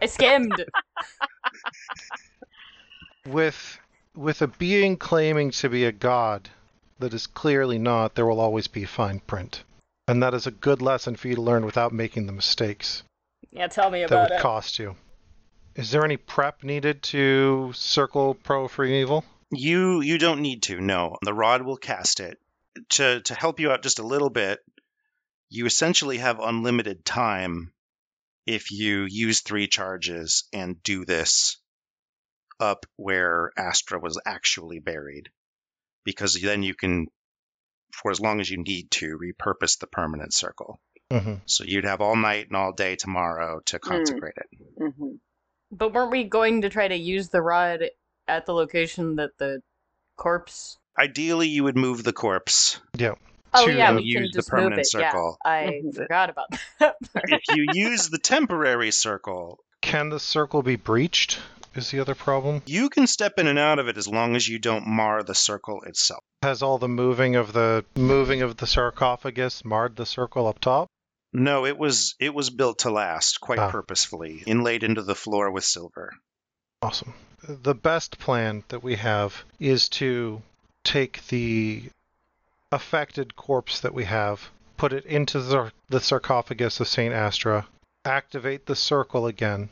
[0.00, 0.64] I skimmed.
[3.26, 3.80] with
[4.14, 6.50] with a being claiming to be a god
[7.00, 9.64] that is clearly not, there will always be fine print.
[10.06, 13.02] And that is a good lesson for you to learn without making the mistakes
[13.50, 14.42] Yeah, tell me about that about would it.
[14.42, 14.94] cost you.
[15.74, 19.24] Is there any prep needed to circle pro free evil?
[19.50, 20.80] You you don't need to.
[20.80, 22.38] No, the rod will cast it
[22.90, 24.60] to to help you out just a little bit.
[25.48, 27.72] You essentially have unlimited time
[28.46, 31.58] if you use three charges and do this
[32.58, 35.30] up where Astra was actually buried,
[36.04, 37.06] because then you can,
[37.92, 40.80] for as long as you need to, repurpose the permanent circle.
[41.10, 44.46] hmm So you'd have all night and all day tomorrow to consecrate it.
[44.78, 45.16] hmm
[45.72, 47.82] But weren't we going to try to use the rod
[48.28, 49.62] at the location that the
[50.16, 50.78] corpse?
[50.98, 52.80] Ideally, you would move the corpse.
[52.96, 53.14] Yeah.
[53.54, 54.86] Oh To yeah, we can the just move it.
[54.86, 55.38] circle.
[55.44, 56.46] Yeah, I forgot about
[56.78, 56.96] that.
[57.12, 57.24] part.
[57.28, 61.38] if you use the temporary circle, Can the circle be breached?
[61.74, 62.60] Is the other problem?
[62.66, 65.34] you can step in and out of it as long as you don't mar the
[65.34, 66.20] circle itself.
[66.42, 70.88] Has all the moving of the moving of the sarcophagus marred the circle up top?
[71.32, 73.70] No, it was it was built to last quite Ah.
[73.70, 76.12] purposefully, inlaid into the floor with silver.
[76.82, 77.14] Awesome.
[77.48, 80.42] The best plan that we have is to
[80.84, 81.84] take the
[82.70, 87.12] affected corpse that we have, put it into the, the sarcophagus of St.
[87.14, 87.66] Astra,
[88.04, 89.68] activate the circle again,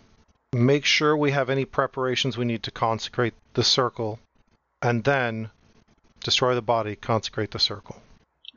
[0.53, 4.18] make sure we have any preparations we need to consecrate the circle,
[4.83, 5.51] and then
[6.23, 8.01] destroy the body, consecrate the circle.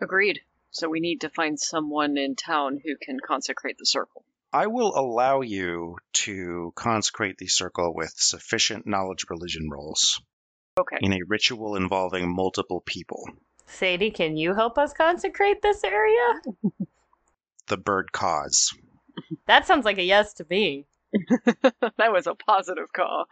[0.01, 0.41] Agreed.
[0.73, 4.25] So we need to find someone in town who can consecrate the circle.
[4.51, 10.19] I will allow you to consecrate the circle with sufficient knowledge religion rolls
[10.79, 10.97] Okay.
[11.01, 13.23] in a ritual involving multiple people.
[13.67, 16.41] Sadie, can you help us consecrate this area?
[17.67, 18.71] The bird cause.
[19.47, 20.85] That sounds like a yes to me.
[21.97, 23.25] that was a positive call.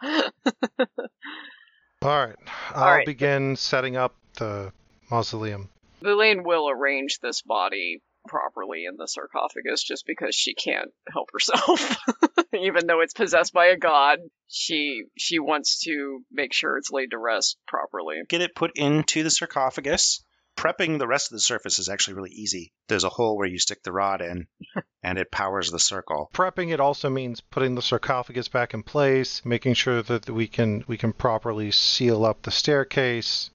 [2.00, 2.36] All right,
[2.74, 3.06] I'll right.
[3.06, 4.72] begin setting up the
[5.10, 5.68] mausoleum.
[6.02, 11.98] Boulain will arrange this body properly in the sarcophagus just because she can't help herself.
[12.54, 17.10] Even though it's possessed by a god, she she wants to make sure it's laid
[17.10, 18.16] to rest properly.
[18.28, 20.24] Get it put into the sarcophagus.
[20.56, 22.72] prepping the rest of the surface is actually really easy.
[22.88, 24.46] There's a hole where you stick the rod in,
[25.02, 26.30] and it powers the circle.
[26.34, 30.84] Prepping it also means putting the sarcophagus back in place, making sure that we can
[30.86, 33.50] we can properly seal up the staircase.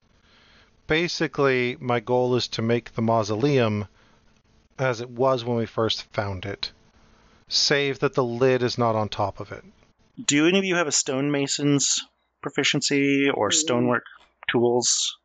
[0.87, 3.87] Basically, my goal is to make the mausoleum
[4.79, 6.71] as it was when we first found it,
[7.47, 9.63] save that the lid is not on top of it.
[10.23, 12.05] Do any of you have a stonemason's
[12.41, 14.03] proficiency or stonework
[14.51, 15.17] tools?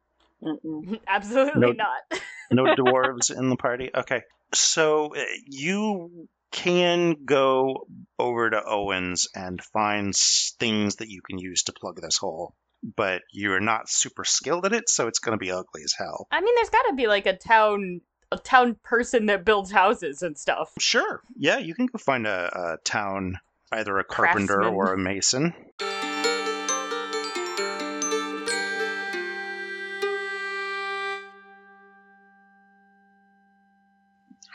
[0.43, 0.99] Mm-mm.
[1.07, 1.73] Absolutely No.
[1.73, 2.21] not.
[2.51, 3.91] No dwarves in the party?
[3.95, 4.21] Okay.
[4.53, 7.87] So uh, you can go
[8.19, 10.15] over to Owens and find
[10.59, 14.73] things that you can use to plug this hole, but you're not super skilled at
[14.73, 16.27] it, so it's going to be ugly as hell.
[16.31, 18.01] I mean, there's got to be like a town
[18.33, 20.73] a town person that builds houses and stuff.
[20.79, 21.21] Sure.
[21.37, 23.39] Yeah, you can go find a, a town,
[23.71, 24.75] either a carpenter Craftsman.
[24.75, 25.55] or a mason.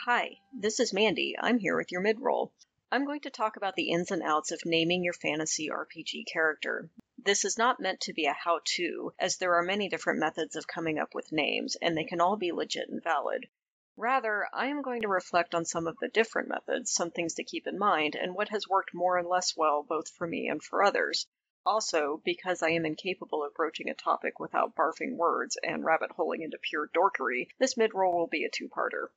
[0.06, 1.36] Hi, this is Mandy.
[1.40, 2.52] I'm here with your mid-roll.
[2.92, 6.90] I'm going to talk about the ins and outs of naming your fantasy RPG character.
[7.20, 10.68] This is not meant to be a how-to, as there are many different methods of
[10.68, 13.50] coming up with names, and they can all be legit and valid.
[13.96, 17.44] Rather, I am going to reflect on some of the different methods, some things to
[17.44, 20.62] keep in mind, and what has worked more and less well both for me and
[20.64, 21.26] for others.
[21.66, 26.44] Also, because I am incapable of broaching a topic without barfing words and rabbit holing
[26.44, 29.08] into pure dorkery, this mid-roll will be a two-parter.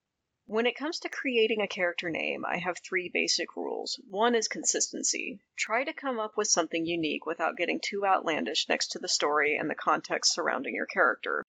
[0.53, 4.01] When it comes to creating a character name, I have three basic rules.
[4.11, 5.39] One is consistency.
[5.57, 9.55] Try to come up with something unique without getting too outlandish next to the story
[9.55, 11.45] and the context surrounding your character.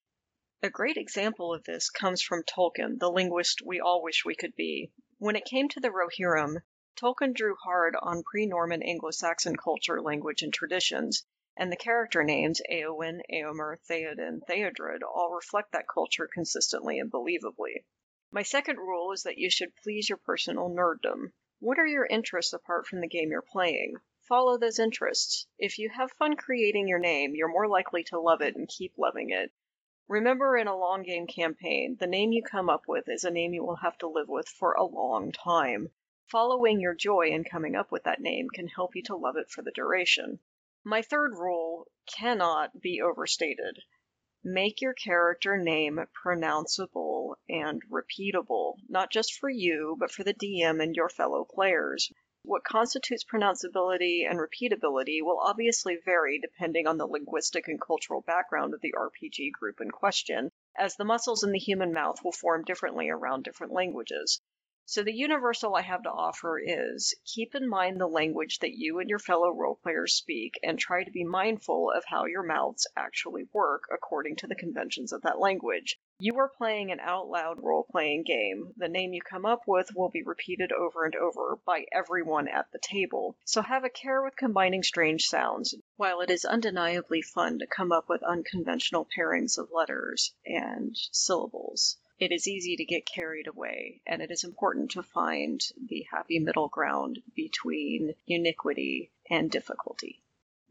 [0.61, 4.55] A great example of this comes from Tolkien, the linguist we all wish we could
[4.55, 4.91] be.
[5.17, 6.61] When it came to the Rohirrim,
[6.95, 11.25] Tolkien drew hard on pre Norman Anglo Saxon culture, language, and traditions,
[11.57, 17.83] and the character names Eowyn, Eomer, Theoden, Theodred all reflect that culture consistently and believably.
[18.33, 21.33] My second rule is that you should please your personal nerddom.
[21.59, 23.97] What are your interests apart from the game you're playing?
[24.21, 25.47] Follow those interests.
[25.59, 28.97] If you have fun creating your name, you're more likely to love it and keep
[28.97, 29.51] loving it.
[30.07, 33.53] Remember, in a long game campaign, the name you come up with is a name
[33.53, 35.91] you will have to live with for a long time.
[36.27, 39.49] Following your joy in coming up with that name can help you to love it
[39.49, 40.39] for the duration.
[40.85, 43.83] My third rule cannot be overstated.
[44.43, 50.81] Make your character name pronounceable and repeatable, not just for you, but for the DM
[50.81, 52.11] and your fellow players.
[52.43, 58.73] What constitutes pronounceability and repeatability will obviously vary depending on the linguistic and cultural background
[58.73, 62.63] of the RPG group in question, as the muscles in the human mouth will form
[62.63, 64.41] differently around different languages.
[64.85, 68.99] So the universal I have to offer is keep in mind the language that you
[68.99, 72.87] and your fellow role players speak and try to be mindful of how your mouths
[72.97, 75.99] actually work according to the conventions of that language.
[76.19, 78.73] You are playing an out loud role playing game.
[78.75, 82.71] The name you come up with will be repeated over and over by everyone at
[82.71, 83.37] the table.
[83.45, 85.73] So have a care with combining strange sounds.
[85.95, 91.97] While it is undeniably fun to come up with unconventional pairings of letters and syllables,
[92.21, 96.37] it is easy to get carried away, and it is important to find the happy
[96.37, 100.21] middle ground between uniquity and difficulty.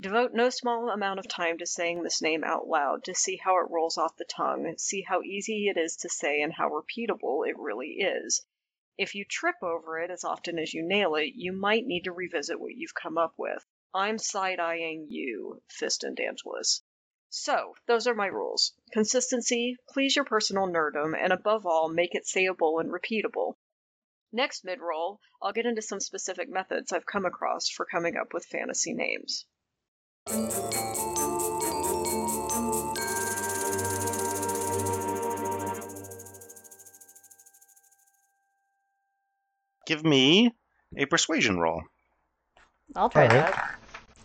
[0.00, 3.58] Devote no small amount of time to saying this name out loud to see how
[3.58, 7.44] it rolls off the tongue, see how easy it is to say, and how repeatable
[7.48, 8.46] it really is.
[8.96, 12.12] If you trip over it as often as you nail it, you might need to
[12.12, 13.66] revisit what you've come up with.
[13.92, 16.80] I'm side eyeing you, Fist and Angelis.
[17.32, 18.72] So, those are my rules.
[18.92, 23.54] Consistency, please your personal nerdum, and above all, make it sayable and repeatable.
[24.32, 28.34] Next mid roll, I'll get into some specific methods I've come across for coming up
[28.34, 29.46] with fantasy names.
[39.86, 40.52] Give me
[40.96, 41.84] a persuasion roll.
[42.96, 43.54] I'll try Alright.
[43.54, 43.78] that.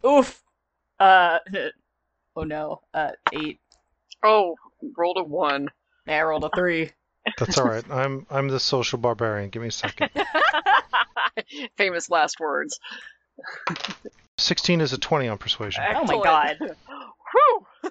[0.03, 0.43] Oof.
[0.99, 1.38] Uh.
[2.36, 2.82] Oh no.
[2.94, 3.60] Uh, eight.
[4.24, 4.56] Oh,
[4.98, 5.70] rolled a one.
[6.08, 6.92] I rolled a three.
[7.40, 7.84] That's all right.
[7.90, 9.50] I'm I'm the social barbarian.
[9.50, 10.10] Give me a second.
[11.78, 12.80] Famous last words.
[14.38, 15.84] 16 is a 20 on persuasion.
[15.96, 16.58] Oh my god.
[17.34, 17.90] Whew!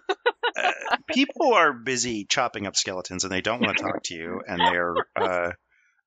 [0.56, 0.72] Uh,
[1.12, 4.60] people are busy chopping up skeletons and they don't want to talk to you, and
[4.60, 4.94] they're.
[5.16, 5.50] Uh,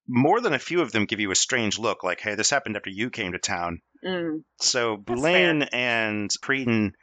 [0.07, 2.77] more than a few of them give you a strange look, like, hey, this happened
[2.77, 3.81] after you came to town.
[4.05, 6.93] Mm, So, That's Boulain and Creedon,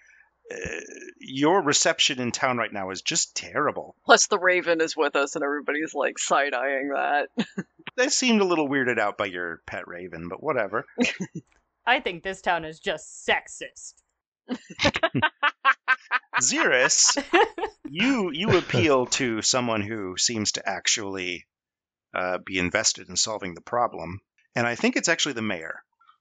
[0.53, 0.81] uh,
[1.19, 3.97] your reception in town right now is just terrible.
[4.05, 7.29] Plus, the Raven is with us, and everybody's like side eyeing that.
[7.97, 10.85] They seemed a little weirded out by your pet raven, but whatever.
[11.87, 13.95] I think this town is just sexist.
[16.41, 17.23] Xeris,
[17.89, 21.47] you you appeal to someone who seems to actually
[22.13, 24.21] uh, be invested in solving the problem,
[24.57, 25.77] and I think it's actually the mayor.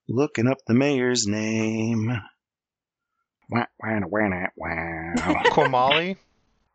[0.07, 2.21] Looking up the mayor's name.
[3.49, 5.13] Wah, wah, wah, wah, wow.
[5.45, 6.17] Quamali?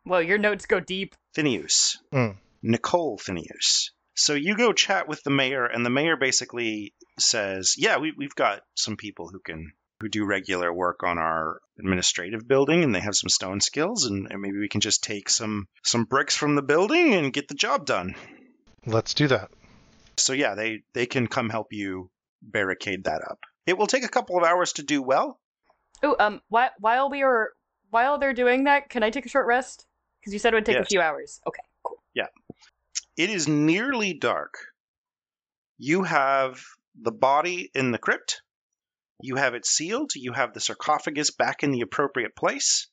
[0.03, 1.15] Whoa, your notes go deep.
[1.33, 1.97] Phineas.
[2.13, 2.37] Mm.
[2.61, 3.91] Nicole Phineas.
[4.15, 8.35] So you go chat with the mayor, and the mayor basically says, "Yeah, we, we've
[8.35, 12.99] got some people who can who do regular work on our administrative building, and they
[13.01, 16.55] have some stone skills, and, and maybe we can just take some some bricks from
[16.55, 18.15] the building and get the job done."
[18.85, 19.51] Let's do that.
[20.17, 22.09] So yeah, they they can come help you
[22.41, 23.39] barricade that up.
[23.65, 25.39] It will take a couple of hours to do well.
[26.03, 27.51] Oh, um, while while we are
[27.89, 29.85] while they're doing that, can I take a short rest?
[30.19, 30.85] Because you said it would take Yes.
[30.85, 31.39] a few hours.
[31.47, 32.01] Okay, cool.
[32.13, 32.27] Yeah.
[33.17, 34.55] It is nearly dark.
[35.77, 36.61] You have
[37.01, 38.41] the body in the crypt.
[39.21, 40.11] You have it sealed.
[40.15, 42.87] You have the sarcophagus back in the appropriate place.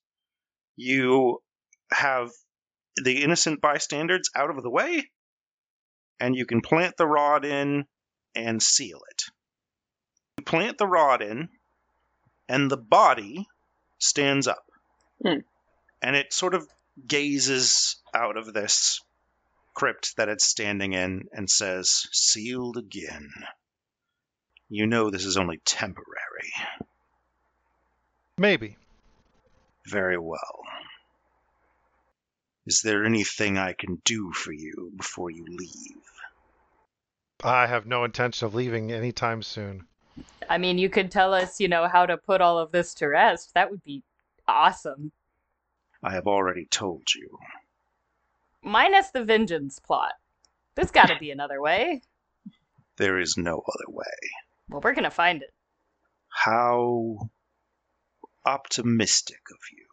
[0.77, 1.43] You
[1.93, 2.31] have
[2.97, 5.11] the innocent bystanders out of the way.
[6.19, 7.85] And you can plant the rod in
[8.35, 9.23] and seal it.
[10.39, 11.49] You plant the rod in,
[12.49, 13.47] and the body
[13.99, 14.65] stands up.
[15.23, 15.41] Hmm.
[16.03, 16.69] And it sort of
[17.07, 19.01] gazes out of this
[19.75, 23.31] crypt that it's standing in and says, Sealed again.
[24.69, 26.53] You know this is only temporary.
[28.39, 28.77] Maybe.
[29.87, 30.63] Very well.
[32.67, 36.03] Is there anything I can do for you before you leave?
[37.45, 39.87] I have no intention of leaving anytime soon.
[40.49, 43.07] I mean, you could tell us, you know, how to put all of this to
[43.09, 43.55] rest.
[43.55, 44.03] That would be
[44.47, 45.13] awesome.
[46.03, 47.39] I have already told you.
[48.63, 50.13] Minus the vengeance plot.
[50.75, 52.03] There's got to be another way.
[52.97, 54.05] There is no other way.
[54.69, 55.53] Well, we're gonna find it.
[56.29, 57.29] How
[58.45, 59.87] optimistic of you.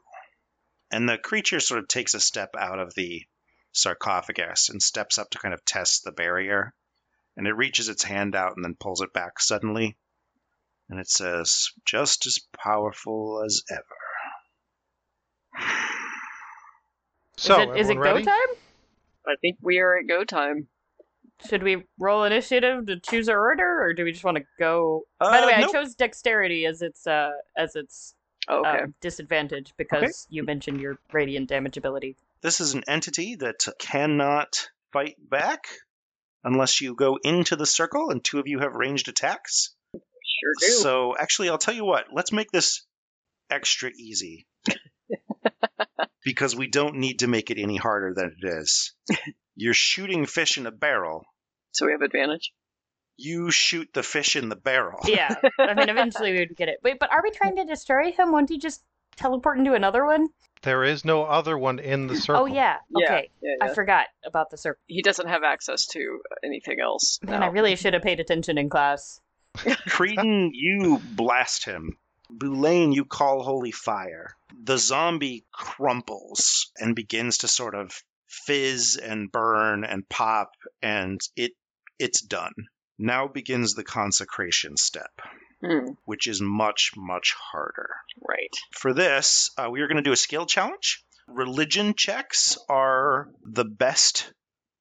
[0.92, 3.26] And the creature sort of takes a step out of the
[3.72, 6.74] sarcophagus and steps up to kind of test the barrier.
[7.36, 9.98] And it reaches its hand out and then pulls it back suddenly.
[10.90, 13.82] And it says, just as powerful as ever.
[17.38, 18.26] So, is it, is it go ready?
[18.26, 18.36] time?
[19.28, 20.68] I think we are at go time.
[21.50, 25.04] Should we roll initiative to choose our order, or do we just want to go?
[25.20, 25.70] By the Uh, way, nope.
[25.70, 28.16] I chose dexterity as its uh as its
[28.50, 28.80] Okay.
[28.82, 32.18] um, disadvantage because you mentioned your radiant damage ability.
[32.42, 35.66] This is an entity that cannot fight back
[36.44, 39.74] unless you go into the circle and two of you have ranged attacks.
[40.44, 40.74] Sure do.
[40.74, 42.06] So actually, I'll tell you what.
[42.14, 42.86] Let's make this
[43.50, 44.48] extra easy
[46.24, 48.94] because we don't need to make it any harder than it is.
[49.56, 51.26] You're shooting fish in a barrel.
[51.72, 52.54] So we have advantage.
[53.18, 55.00] You shoot the fish in the barrel.
[55.06, 56.80] Yeah, I mean, eventually we would get it.
[56.84, 58.32] Wait, but are we trying to destroy him?
[58.32, 58.84] Won't he just
[59.16, 60.30] teleport into another one?
[60.64, 62.42] There is no other one in the oh, circle.
[62.44, 62.78] Oh yeah.
[62.90, 64.82] Yeah, Okay, yeah, I forgot about the circle.
[64.88, 67.20] He doesn't have access to anything else.
[67.22, 67.48] Man, now.
[67.48, 69.20] I really should have paid attention in class.
[69.88, 71.98] Creedon, you blast him.
[72.30, 74.36] Boulain, you call holy fire.
[74.64, 77.92] The zombie crumples and begins to sort of
[78.28, 80.50] fizz and burn and pop,
[80.82, 81.52] and it
[82.00, 82.54] it's done.
[82.98, 85.12] Now begins the consecration step,
[85.64, 87.90] Hmm, which is much, much harder.
[88.28, 88.54] right.
[88.72, 91.04] For this, uh, we are going to do a skill challenge.
[91.28, 94.34] Religion checks are the best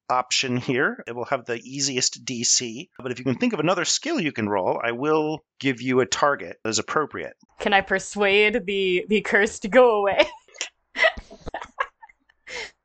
[0.09, 1.03] option here.
[1.07, 2.89] It will have the easiest DC.
[2.99, 5.99] But if you can think of another skill you can roll, I will give you
[5.99, 7.35] a target that is appropriate.
[7.59, 10.25] Can I persuade the the curse to go away?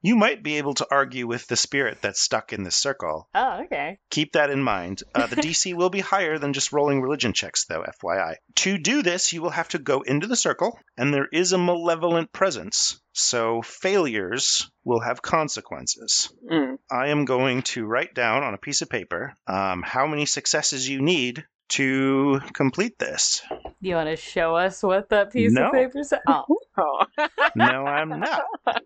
[0.01, 3.28] You might be able to argue with the spirit that's stuck in this circle.
[3.34, 3.99] oh, okay.
[4.11, 5.03] Keep that in mind.
[5.14, 8.34] Uh, the DC will be higher than just rolling religion checks, though, FYI.
[8.57, 11.59] To do this, you will have to go into the circle, and there is a
[11.59, 16.32] malevolent presence, so failures will have consequences.
[16.49, 16.74] Hmm.
[16.90, 20.88] I am going to write down on a piece of paper um, how many successes
[20.88, 23.42] you need to complete this.
[23.80, 25.66] You want to show us what that piece No.
[25.66, 26.20] of paper says?
[26.26, 26.44] Oh,
[26.78, 27.05] Oh.
[27.57, 28.44] No, I'm not.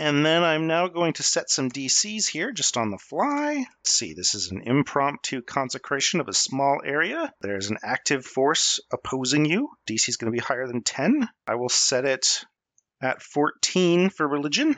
[0.00, 3.56] And then I'm now going to set some DCs here just on the fly.
[3.56, 7.34] Let's see, this is an impromptu consecration of a small area.
[7.40, 9.70] There's an active force opposing you.
[9.88, 11.28] DC is going to be higher than 10.
[11.48, 12.44] I will set it
[13.00, 14.76] at 14 for religion.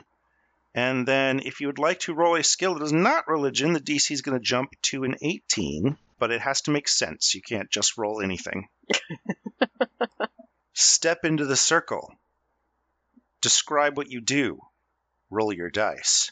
[0.73, 3.79] And then if you would like to roll a skill that is not religion, the
[3.79, 7.35] DC is going to jump to an 18, but it has to make sense.
[7.35, 8.69] You can't just roll anything.
[10.73, 12.11] Step into the circle.
[13.41, 14.59] Describe what you do.
[15.29, 16.31] Roll your dice.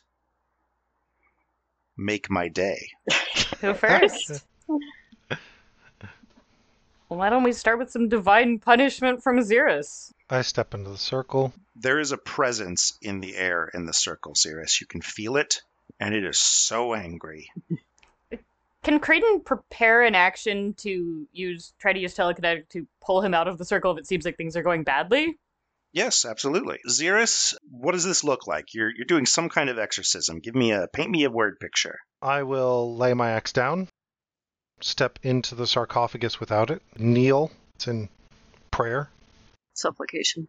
[1.98, 2.90] Make my day.
[3.62, 4.44] who first?
[7.10, 10.14] Well, why don't we start with some divine punishment from Xeris?
[10.30, 11.52] I step into the circle.
[11.76, 14.80] There is a presence in the air in the circle, Xeris.
[14.80, 15.64] You can feel it,
[16.00, 17.50] and it is so angry.
[18.84, 23.48] Can Creedon prepare an action to use try to use telekinetic to pull him out
[23.48, 25.38] of the circle if it seems like things are going badly?
[25.92, 26.80] Yes, absolutely.
[26.88, 28.74] Xeris, what does this look like?
[28.74, 30.40] You're you're doing some kind of exorcism.
[30.40, 32.00] Give me a paint me a word picture.
[32.22, 33.88] I will lay my axe down,
[34.82, 37.52] step into the sarcophagus without it, kneel.
[37.76, 38.10] It's in
[38.72, 39.10] prayer.
[39.74, 40.48] Supplication.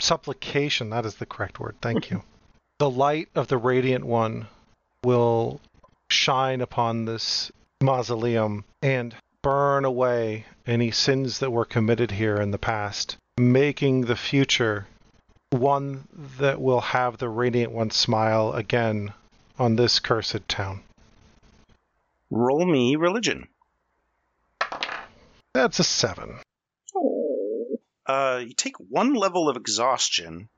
[0.00, 1.76] Supplication, that is the correct word.
[1.80, 2.22] Thank you.
[2.78, 4.48] the light of the Radiant One
[5.04, 5.60] will
[6.10, 12.58] shine upon this mausoleum and burn away any sins that were committed here in the
[12.58, 14.86] past, making the future
[15.50, 16.08] one
[16.38, 19.12] that will have the Radiant One smile again
[19.58, 20.82] on this cursed town.
[22.30, 23.48] Roll me religion.
[25.54, 26.38] That's a seven.
[26.96, 27.78] Oh.
[28.06, 30.48] Uh, you take one level of exhaustion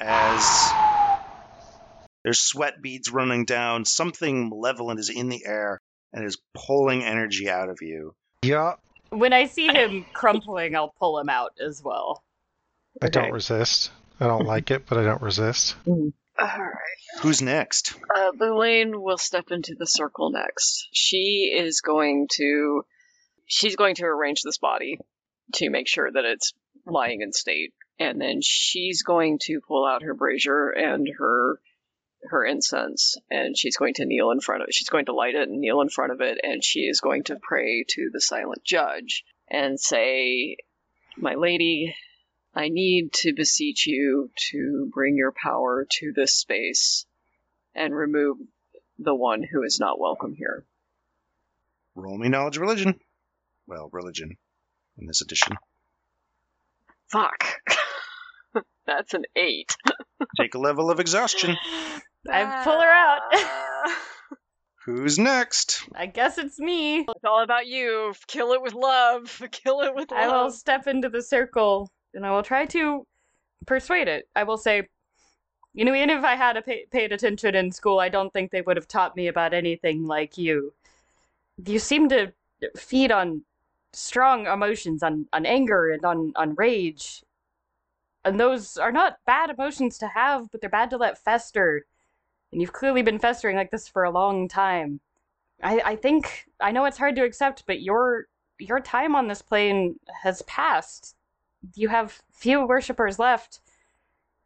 [0.00, 0.72] as
[2.22, 3.84] there's sweat beads running down.
[3.84, 5.80] Something malevolent is in the air
[6.12, 8.14] and is pulling energy out of you.
[8.42, 8.74] Yeah,
[9.18, 12.22] When I see him crumpling, I'll pull him out as well.
[13.02, 13.20] I Okay.
[13.20, 13.90] don't resist.
[14.20, 15.76] I don't like it, but I don't resist.
[15.86, 16.78] Alright.
[17.20, 17.94] Who's next?
[18.14, 20.88] Uh, Boulain will step into the circle next.
[20.92, 22.84] She is going to.
[23.46, 24.98] She's going to arrange this body
[25.54, 26.52] to make sure that it's
[26.86, 27.72] lying in state.
[28.00, 31.60] And then she's going to pull out her brazier and her
[32.28, 34.74] her incense and she's going to kneel in front of it.
[34.74, 37.24] She's going to light it and kneel in front of it and she is going
[37.24, 40.56] to pray to the silent judge and say,
[41.16, 41.94] My lady,
[42.54, 47.06] I need to beseech you to bring your power to this space
[47.74, 48.38] and remove
[48.98, 50.64] the one who is not welcome here.
[51.94, 52.98] Roll me knowledge religion.
[53.66, 54.36] Well, religion
[54.98, 55.56] in this edition.
[57.08, 57.44] Fuck.
[58.86, 59.76] That's an eight.
[60.36, 61.56] Take a level of exhaustion.
[62.30, 63.22] I pull her out.
[64.84, 65.88] Who's next?
[65.94, 67.00] I guess it's me.
[67.00, 68.14] it's all about you.
[68.26, 69.42] Kill it with love.
[69.50, 73.06] Kill it with I will step into the circle and I will try to
[73.66, 74.28] persuade it.
[74.36, 74.88] I will say,
[75.72, 78.60] you know, even if I had pay- paid attention in school, I don't think they
[78.60, 80.74] would have taught me about anything like you.
[81.64, 82.32] You seem to
[82.76, 83.42] feed on
[83.94, 87.24] strong emotions, on, on anger and on, on rage.
[88.24, 91.86] And those are not bad emotions to have, but they're bad to let fester.
[92.54, 95.00] And you've clearly been festering like this for a long time.
[95.60, 98.28] I, I think I know it's hard to accept, but your
[98.60, 101.16] your time on this plane has passed.
[101.74, 103.58] You have few worshippers left.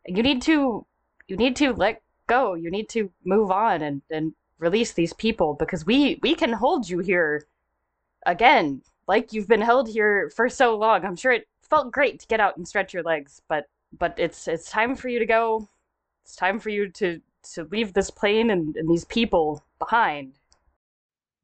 [0.06, 0.86] You need to
[1.26, 2.54] you need to let go.
[2.54, 6.88] You need to move on and, and release these people because we we can hold
[6.88, 7.46] you here
[8.24, 11.04] again, like you've been held here for so long.
[11.04, 13.66] I'm sure it felt great to get out and stretch your legs, but
[13.98, 15.68] but it's it's time for you to go.
[16.24, 17.20] It's time for you to
[17.54, 20.34] to leave this plane and, and these people behind.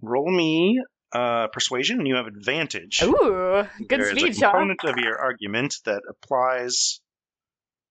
[0.02, 0.80] Roll me
[1.12, 3.02] uh, persuasion, and you have advantage.
[3.02, 4.52] Ooh, good There is speech, a huh?
[4.52, 7.00] component of your argument that applies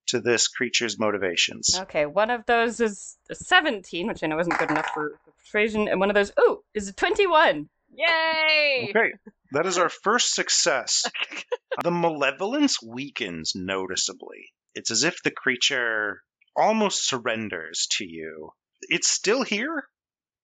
[0.08, 1.78] to this creature's motivations.
[1.82, 5.88] Okay, one of those is a 17, which I know isn't good enough for persuasion,
[5.88, 7.68] and one of those, ooh, is a 21.
[7.96, 8.88] Yay!
[8.90, 9.12] Okay,
[9.52, 11.10] that is our first success.
[11.82, 14.52] the malevolence weakens noticeably.
[14.74, 16.20] It's as if the creature
[16.56, 18.50] almost surrenders to you.
[18.82, 19.84] It's still here.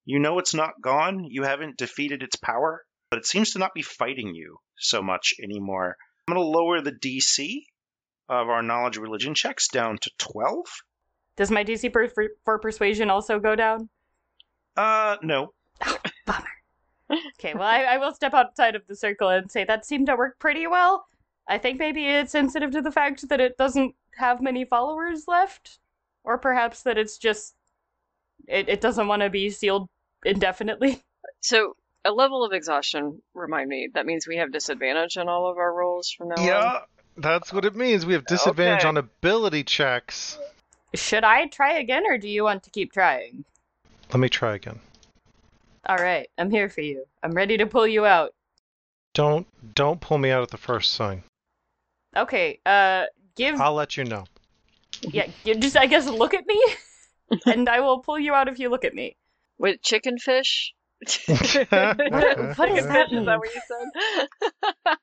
[0.05, 1.25] You know it's not gone.
[1.25, 5.35] You haven't defeated its power, but it seems to not be fighting you so much
[5.43, 5.97] anymore.
[6.27, 7.63] I'm going to lower the DC
[8.29, 10.65] of our knowledge religion checks down to 12.
[11.37, 13.89] Does my DC per- for, for persuasion also go down?
[14.77, 15.53] Uh, no.
[16.27, 16.47] Bummer.
[17.39, 20.17] Okay, well, I, I will step outside of the circle and say that seemed to
[20.17, 21.07] work pretty well.
[21.49, 25.80] I think maybe it's sensitive to the fact that it doesn't have many followers left,
[26.25, 27.55] or perhaps that it's just
[28.49, 29.89] it, it doesn't want to be sealed
[30.25, 31.03] indefinitely.
[31.43, 35.57] So, a level of exhaustion, remind me, that means we have disadvantage on all of
[35.57, 36.47] our rolls from now on?
[36.47, 36.79] Yeah,
[37.17, 38.05] that's what it means.
[38.05, 38.89] We have disadvantage Okay.
[38.89, 40.39] on ability checks.
[40.95, 43.45] Should I try again, or do you want to keep trying?
[44.13, 44.81] Let me try again.
[45.87, 47.05] All right, I'm here for you.
[47.23, 48.35] I'm ready to pull you out.
[49.15, 51.23] Don't don't pull me out at the first sign.
[52.17, 53.05] Okay, uh,
[53.37, 54.25] give I'll let you know.
[55.03, 56.63] Yeah, you just I guess look at me,
[57.47, 59.17] and I will pull you out if you look at me.
[59.59, 60.73] With chicken fish?
[61.01, 63.25] what does Chicken that fish, is mean?
[63.27, 64.97] that what you said?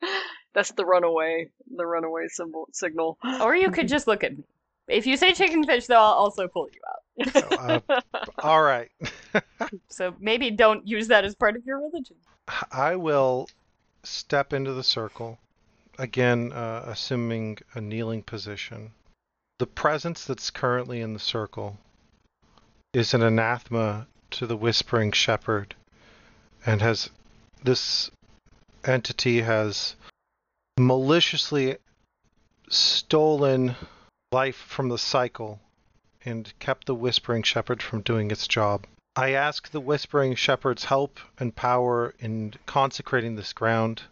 [0.54, 3.18] That's the runaway, the runaway symbol signal.
[3.40, 4.44] Or you could just look at me.
[4.88, 7.80] If you say chicken fish, though, I'll also pull you out.
[7.90, 8.00] Uh,
[8.38, 8.90] all right.
[9.88, 12.16] So maybe don't use that as part of your religion.
[12.70, 13.48] I will
[14.02, 15.38] step into the circle,
[15.98, 18.92] again, uh, assuming a kneeling position.
[19.58, 21.78] The presence that's currently in the circle
[22.92, 25.74] is an anathema to the Whispering Shepherd,
[26.66, 27.10] and has
[27.62, 28.10] this
[28.84, 29.94] entity has
[30.78, 31.76] maliciously
[32.68, 33.76] stolen
[34.32, 35.60] life from the cycle
[36.24, 38.86] and kept the Whispering Shepherd from doing its job.
[39.14, 44.02] I ask the Whispering Shepherd's help and power in consecrating this ground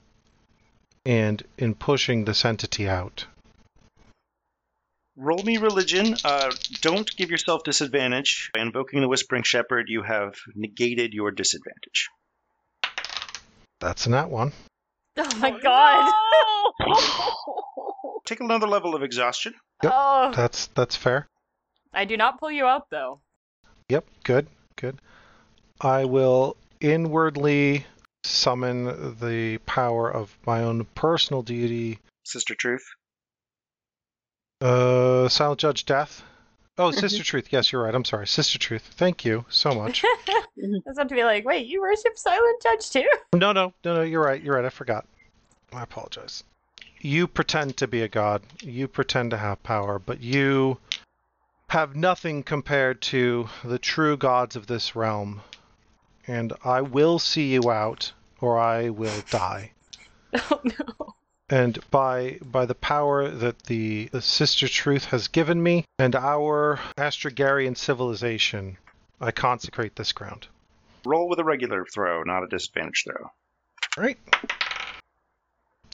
[1.07, 3.25] and in pushing this entity out.
[5.21, 6.17] Roll me religion.
[6.25, 6.51] Uh,
[6.81, 8.51] don't give yourself disadvantage.
[8.55, 12.09] By invoking the Whispering Shepherd, you have negated your disadvantage.
[13.81, 14.53] That's in that one.
[15.19, 16.11] Oh my god.
[18.25, 19.53] Take another level of exhaustion.
[19.83, 19.93] Yep.
[19.95, 21.29] Oh, That's that's fair.
[21.93, 23.21] I do not pull you out though.
[23.91, 24.47] Yep, good,
[24.77, 25.01] good.
[25.83, 27.85] I will inwardly
[28.25, 32.85] summon the power of my own personal deity, Sister Truth.
[34.61, 36.23] Uh, Silent Judge Death.
[36.79, 37.49] Oh, Sister Truth.
[37.53, 37.95] Yes, you're right.
[37.95, 38.93] I'm sorry, Sister Truth.
[38.97, 40.03] Thank you so much.
[40.29, 43.09] I was about to be like, wait, you worship Silent Judge too?
[43.35, 44.03] no, no, no, no.
[44.03, 44.43] You're right.
[44.43, 44.65] You're right.
[44.65, 45.05] I forgot.
[45.73, 46.43] I apologize.
[47.01, 48.43] You pretend to be a god.
[48.63, 50.79] You pretend to have power, but you
[51.69, 55.43] have nothing compared to the true gods of this realm.
[56.27, 59.73] And I will see you out, or I will die.
[60.51, 61.15] Oh no.
[61.51, 66.79] And by by the power that the, the sister truth has given me and our
[66.97, 68.79] astrogarian civilization
[69.21, 70.47] i consecrate this ground
[71.07, 73.25] Roll with a regular throw, not a disadvantage throw.
[73.25, 74.19] all right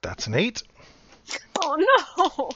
[0.03, 0.63] that's an eight
[1.61, 1.77] Oh
[2.29, 2.51] no!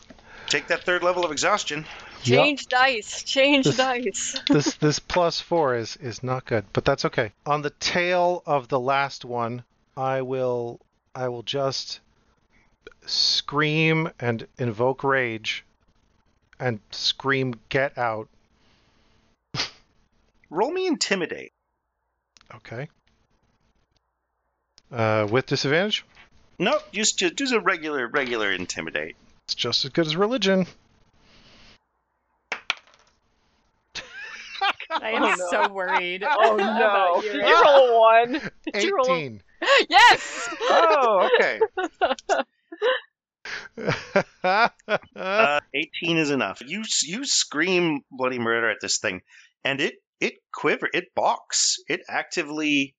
[0.47, 1.85] Take that third level of exhaustion.
[2.23, 3.25] Change dice.
[3.25, 4.41] Change This- dice.
[4.49, 8.69] this this plus four is is not good but that's okay on the tail of
[8.69, 9.65] the last one
[9.97, 10.81] i will
[11.15, 12.01] i will just
[13.07, 15.65] scream and invoke rage
[16.59, 18.29] and scream get out
[20.51, 21.53] Roll me intimidate.
[22.57, 22.89] okay
[24.93, 26.05] uh, with disadvantage
[26.59, 29.17] Nope, just just do a regular regular intimidate.
[29.47, 30.67] It's just as good as religion.
[34.91, 35.47] I am Oh, no.
[35.51, 36.23] so worried.
[36.27, 37.23] Oh about no!
[37.23, 38.51] you Did right you roll a one?
[38.73, 39.43] Did you roll a- 18.
[39.89, 40.49] Yes.
[40.63, 41.61] Oh, okay.
[45.15, 46.63] Uh, 18 is enough.
[46.67, 49.21] You you scream bloody murder at this thing,
[49.65, 52.95] and it it quiver, it balks, it actively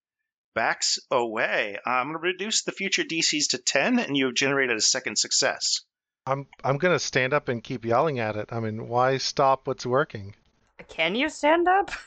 [0.53, 1.77] backs away.
[1.85, 5.17] I'm going to reduce the future DCs to 10, and you have generated a second
[5.17, 5.81] success.
[6.25, 8.49] I'm I'm gonna stand up and keep yelling at it.
[8.51, 10.35] I mean, why stop what's working?
[10.87, 11.91] Can you stand up?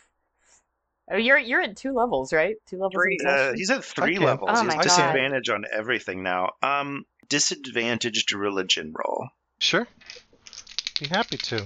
[1.11, 2.57] Oh, you're you're at two levels, right?
[2.67, 2.95] Two levels.
[2.95, 3.19] Three.
[3.27, 4.49] Uh, he's at three levels.
[4.51, 4.83] Oh he has God.
[4.85, 6.53] disadvantage on everything now.
[6.63, 9.29] Um, disadvantaged religion roll.
[9.59, 9.87] Sure.
[11.01, 11.65] Be happy to.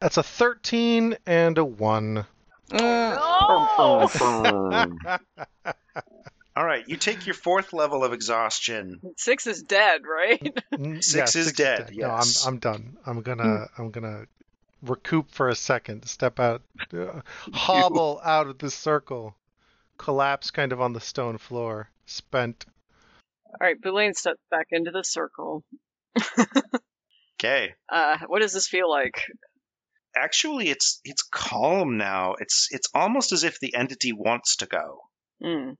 [0.00, 2.26] That's a 13 and a 1.
[2.72, 4.10] Oh,
[6.54, 9.00] All right, you take your fourth level of exhaustion.
[9.16, 10.54] Six is dead, right?
[10.72, 12.28] N- Six is dead, No, I'm.
[12.44, 12.96] I'm done.
[13.06, 14.26] I'm gonna I'm gonna
[14.82, 17.20] recoup for a second, step out, uh,
[17.52, 19.34] hobble out of the circle,
[19.98, 22.66] collapse kind of on the stone floor, spent.
[23.46, 25.64] All right, Boulain steps back into the circle.
[27.42, 27.74] Okay.
[27.88, 29.20] Uh, what does this feel like?
[30.14, 32.34] Actually, it's it's calm now.
[32.38, 35.00] It's it's almost as if the entity wants to go.
[35.42, 35.70] Hmm.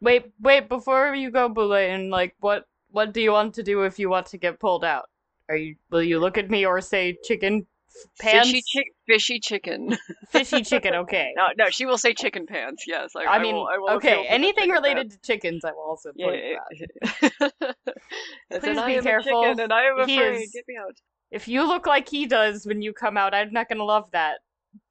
[0.00, 3.98] Wait, wait, before you go, Boulain, like, what what do you want to do if
[3.98, 5.08] you want to get pulled out?
[5.48, 7.66] Are you will you look at me or say chicken f-
[8.20, 8.48] pants?
[8.48, 9.96] Fishy, chick fishy chicken.
[10.30, 11.32] Fishy chicken, okay.
[11.36, 12.84] no, no, she will say chicken pants.
[12.86, 16.10] Yes, I, I mean, will, I will okay, anything related to chickens, I will also
[16.12, 17.70] point yeah, out.
[17.70, 17.70] yeah.
[18.60, 19.44] Please be careful.
[19.44, 20.42] and I am He afraid.
[20.42, 20.94] is- Get me out.
[21.30, 24.38] If you look like he does when you come out, I'm not gonna love that.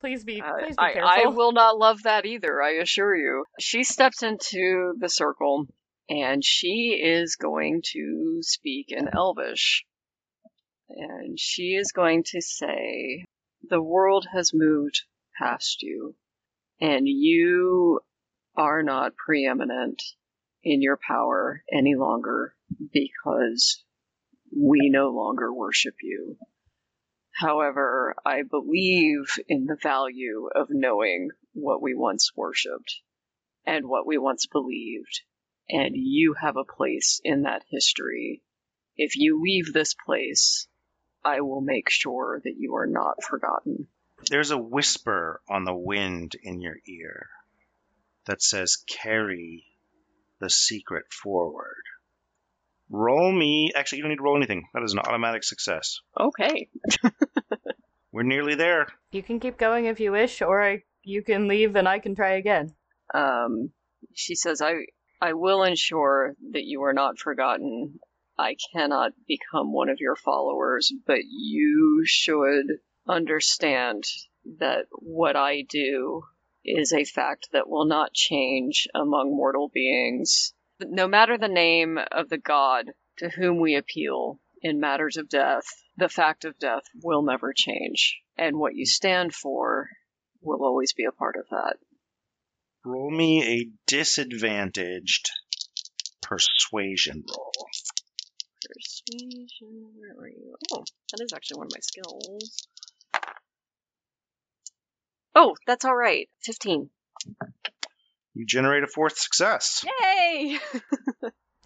[0.02, 1.10] Please be, Uh, please be I, careful.
[1.10, 3.46] I will not love that either, I assure you.
[3.60, 5.68] She steps into the circle
[6.10, 9.84] and she is going to speak in Elvish.
[10.90, 13.26] And she is going to say,
[13.62, 15.04] The world has moved
[15.38, 16.16] past you,
[16.80, 18.00] and you
[18.56, 20.02] are not preeminent
[20.64, 22.56] in your power any longer
[22.92, 23.84] because
[24.56, 26.38] we no longer worship you.
[27.32, 33.02] However, I believe in the value of knowing what we once worshipped
[33.66, 35.22] and what we once believed,
[35.70, 38.42] and you have a place in that history.
[38.96, 40.68] If you leave this place,
[41.28, 43.88] I will make sure that you are not forgotten.
[44.32, 47.28] There's a whisper on the wind in your ear.
[48.28, 49.64] that says carry
[50.40, 51.84] the secret forward.
[52.90, 53.72] Roll me.
[53.76, 54.68] Actually, you don't need to roll anything.
[54.74, 56.00] That is an automatic success.
[56.20, 56.70] Okay.
[58.14, 58.88] We're nearly there.
[59.12, 62.16] You can keep going if you wish, or I, you can leave and I can
[62.16, 62.74] try again.
[63.14, 63.72] Um,
[64.14, 64.74] she says, I,
[65.22, 68.00] I will ensure that you are not forgotten.
[68.38, 74.04] I cannot become one of your followers, but you should understand
[74.60, 76.24] that what I do
[76.64, 80.54] is a fact that will not change among mortal beings.
[80.80, 85.66] No matter the name of the god to whom we appeal in matters of death,
[85.98, 88.20] the fact of death will never change.
[88.38, 89.90] And what you stand for
[90.42, 91.78] will always be a part of that.
[92.86, 95.30] Roll me a disadvantaged
[96.22, 97.68] persuasion roll.
[98.68, 100.56] Persuasion, where are you?
[100.74, 102.68] Oh, that is actually one of my skills.
[105.36, 106.28] Oh, that's all right.
[106.44, 106.90] 15.
[108.34, 109.86] You generate a fourth success.
[110.02, 110.60] Yay!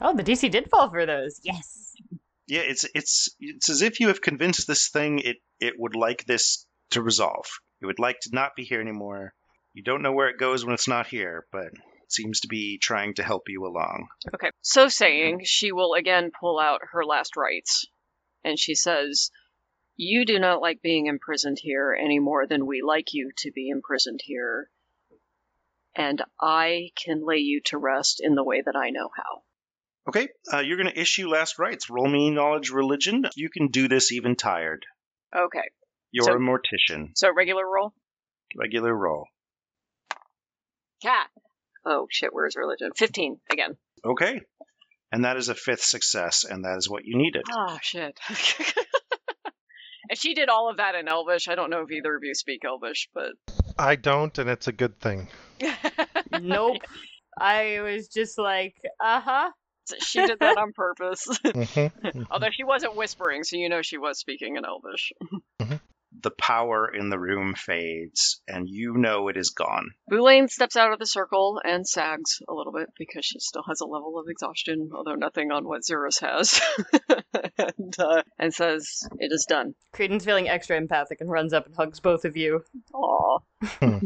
[0.03, 1.39] Oh, the DC did fall for those.
[1.43, 1.93] Yes.
[2.47, 6.25] Yeah, it's it's it's as if you have convinced this thing it it would like
[6.25, 7.45] this to resolve.
[7.81, 9.33] It would like to not be here anymore.
[9.73, 11.73] You don't know where it goes when it's not here, but it
[12.11, 14.07] seems to be trying to help you along.
[14.35, 17.85] Okay, so saying, she will again pull out her last rites.
[18.43, 19.29] And she says,
[19.95, 23.69] You do not like being imprisoned here any more than we like you to be
[23.69, 24.69] imprisoned here.
[25.95, 29.43] And I can lay you to rest in the way that I know how.
[30.07, 31.89] Okay, uh, you're going to issue last rites.
[31.89, 33.23] Roll me knowledge religion.
[33.35, 34.85] You can do this even tired.
[35.35, 35.69] Okay,
[36.11, 37.09] You're So- a mortician.
[37.15, 37.93] so regular roll?
[38.57, 39.27] Regular roll.
[41.03, 41.29] Cat.
[41.85, 42.91] Oh shit, where's religion?
[42.95, 43.77] 15 again.
[44.05, 44.41] Okay.
[45.11, 47.43] And that is a fifth success, and that is what you needed.
[47.51, 48.17] Oh shit.
[50.09, 51.47] and she did all of that in Elvish.
[51.47, 53.31] I don't know if either of you speak Elvish, but
[53.77, 55.27] I don't, and it's a good thing.
[56.39, 56.77] Nope.
[57.39, 59.51] I was just like, uh huh.
[59.99, 61.27] she did that on purpose.
[61.45, 61.87] hmm
[62.31, 65.11] Although she wasn't whispering, so you know she was speaking in Elvish.
[66.23, 69.89] The power in the room fades, and you know it is gone.
[70.09, 73.81] Boulain steps out of the circle and sags a little bit because she still has
[73.81, 76.61] a level of exhaustion, although nothing on what Xeris has,
[77.57, 81.75] and, uh, and says, "It is done." Creedon's feeling extra empathic and runs up and
[81.75, 82.63] hugs both of you.
[82.93, 83.39] Aw.
[83.79, 83.97] Hmm.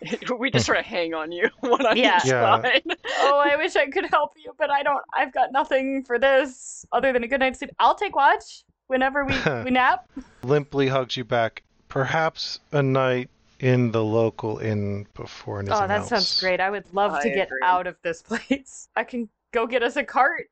[0.38, 2.18] we just sort of hang on you, one on Yeah.
[2.18, 2.60] each Yeah.
[2.62, 2.82] side.
[3.18, 5.02] oh, I wish I could help you, but I don't.
[5.16, 7.70] I've got nothing for this other than a good night's sleep.
[7.78, 10.08] I'll take watch whenever we we nap.
[10.46, 11.62] Limply hugs you back.
[11.88, 16.08] Perhaps a night in the local inn before anything Oh, that else.
[16.08, 16.60] sounds great.
[16.60, 17.60] I would love I to get agree.
[17.64, 18.88] out of this place.
[18.94, 20.48] I can go get us a cart.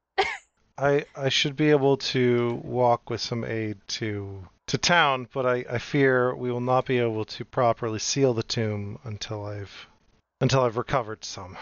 [0.76, 5.64] I I should be able to walk with some aid to to town, but I,
[5.70, 9.86] I fear we will not be able to properly seal the tomb until I've
[10.40, 11.56] until I've recovered some.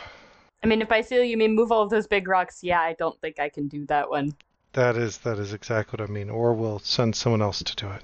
[0.62, 2.95] I mean, if by seal you mean move all of those big rocks, yeah, I
[2.95, 4.35] don't think I can do that one.
[4.74, 6.30] That is that is exactly what I mean.
[6.30, 8.03] Or we'll send someone else to do it.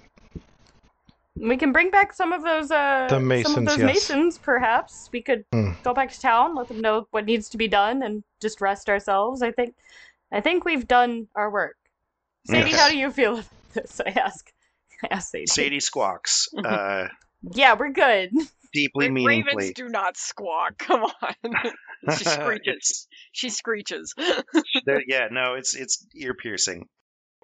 [1.41, 3.87] We can bring back some of those uh The some of masons, those yes.
[3.87, 5.09] masons, perhaps.
[5.13, 5.73] We could Hmm.
[5.85, 8.89] go back to town, let them know what needs to be done, and just rest
[8.89, 9.43] ourselves.
[9.43, 9.75] I think
[10.33, 11.77] I think we've done our work.
[12.47, 12.81] Sadie, Yes.
[12.81, 14.01] how do you feel about this?
[14.05, 14.51] I ask.
[15.03, 15.47] I ask Sadie.
[15.47, 17.07] Sadie squawks, uh,
[17.55, 18.31] Yeah, we're good.
[18.73, 19.55] deeply Ra- meaningfully.
[19.57, 20.77] Ravens do not squawk.
[20.79, 21.35] Come on.
[22.19, 23.07] she screeches.
[23.33, 24.15] She screeches.
[24.85, 26.89] There- yeah, no, it's it's ear piercing.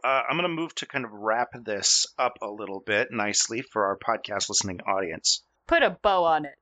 [0.04, 3.62] Uh, I'm going to move to kind of wrap this up a little bit nicely
[3.62, 5.42] for our podcast listening audience.
[5.66, 6.58] Put a bow on it.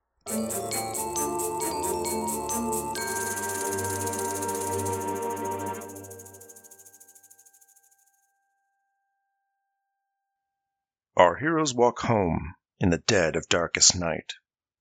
[11.16, 14.34] Our heroes walk home in the dead of darkest night,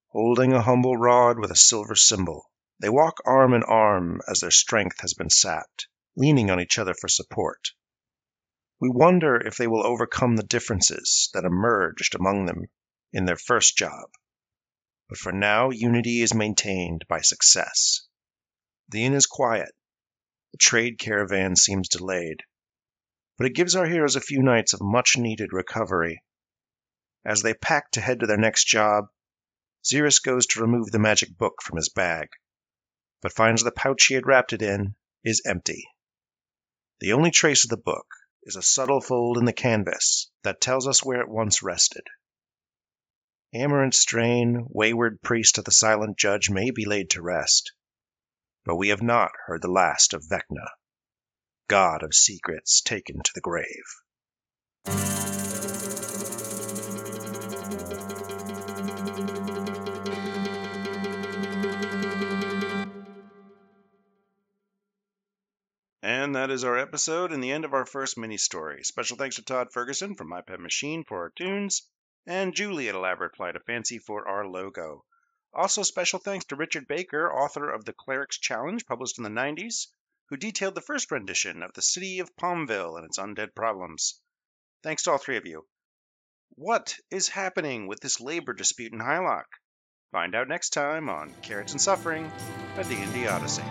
[0.09, 2.45] holding a humble rod with a silver symbol.
[2.80, 6.93] They walk arm in arm as their strength has been sapped, leaning on each other
[6.93, 7.72] for support.
[8.82, 12.65] We wonder if they will overcome the differences that emerged among them
[13.13, 14.09] in their first job.
[15.07, 18.05] But for now, unity is maintained by success.
[18.89, 19.71] The inn is quiet.
[20.51, 22.43] The trade caravan seems delayed
[23.41, 26.23] but it gives our heroes a few nights of much needed recovery.
[27.25, 29.05] As they pack to head to their next job,
[29.84, 32.27] Xeris goes to remove the magic book from his bag,
[33.19, 35.88] but finds the pouch he had wrapped it in is empty.
[36.99, 38.05] The only trace of the book
[38.43, 42.05] is a subtle fold in the canvas that tells us where it once rested.
[43.53, 47.73] Amaranth Strain, wayward priest of the silent judge, may be laid to rest,
[48.65, 50.67] but we have not heard the last of Vecna
[51.71, 53.85] god of secrets taken to the grave.
[66.36, 68.84] That is our episode and the end of our first mini story.
[68.84, 71.89] Special thanks to Todd Ferguson from My Pet Machine for our tunes,
[72.25, 75.03] and Julie at Elaborate Flight of Fancy for our logo.
[75.53, 79.88] Also, special thanks to Richard Baker, author of The Cleric's Challenge, published in the 90s,
[80.29, 84.21] who detailed the first rendition of the city of Palmville and its undead problems.
[84.84, 85.67] Thanks to all three of you.
[86.55, 89.45] What is happening with this labor dispute in Hylock?
[90.11, 92.32] Find out next time on Carrots and Suffering,
[92.77, 93.63] a D&D Odyssey.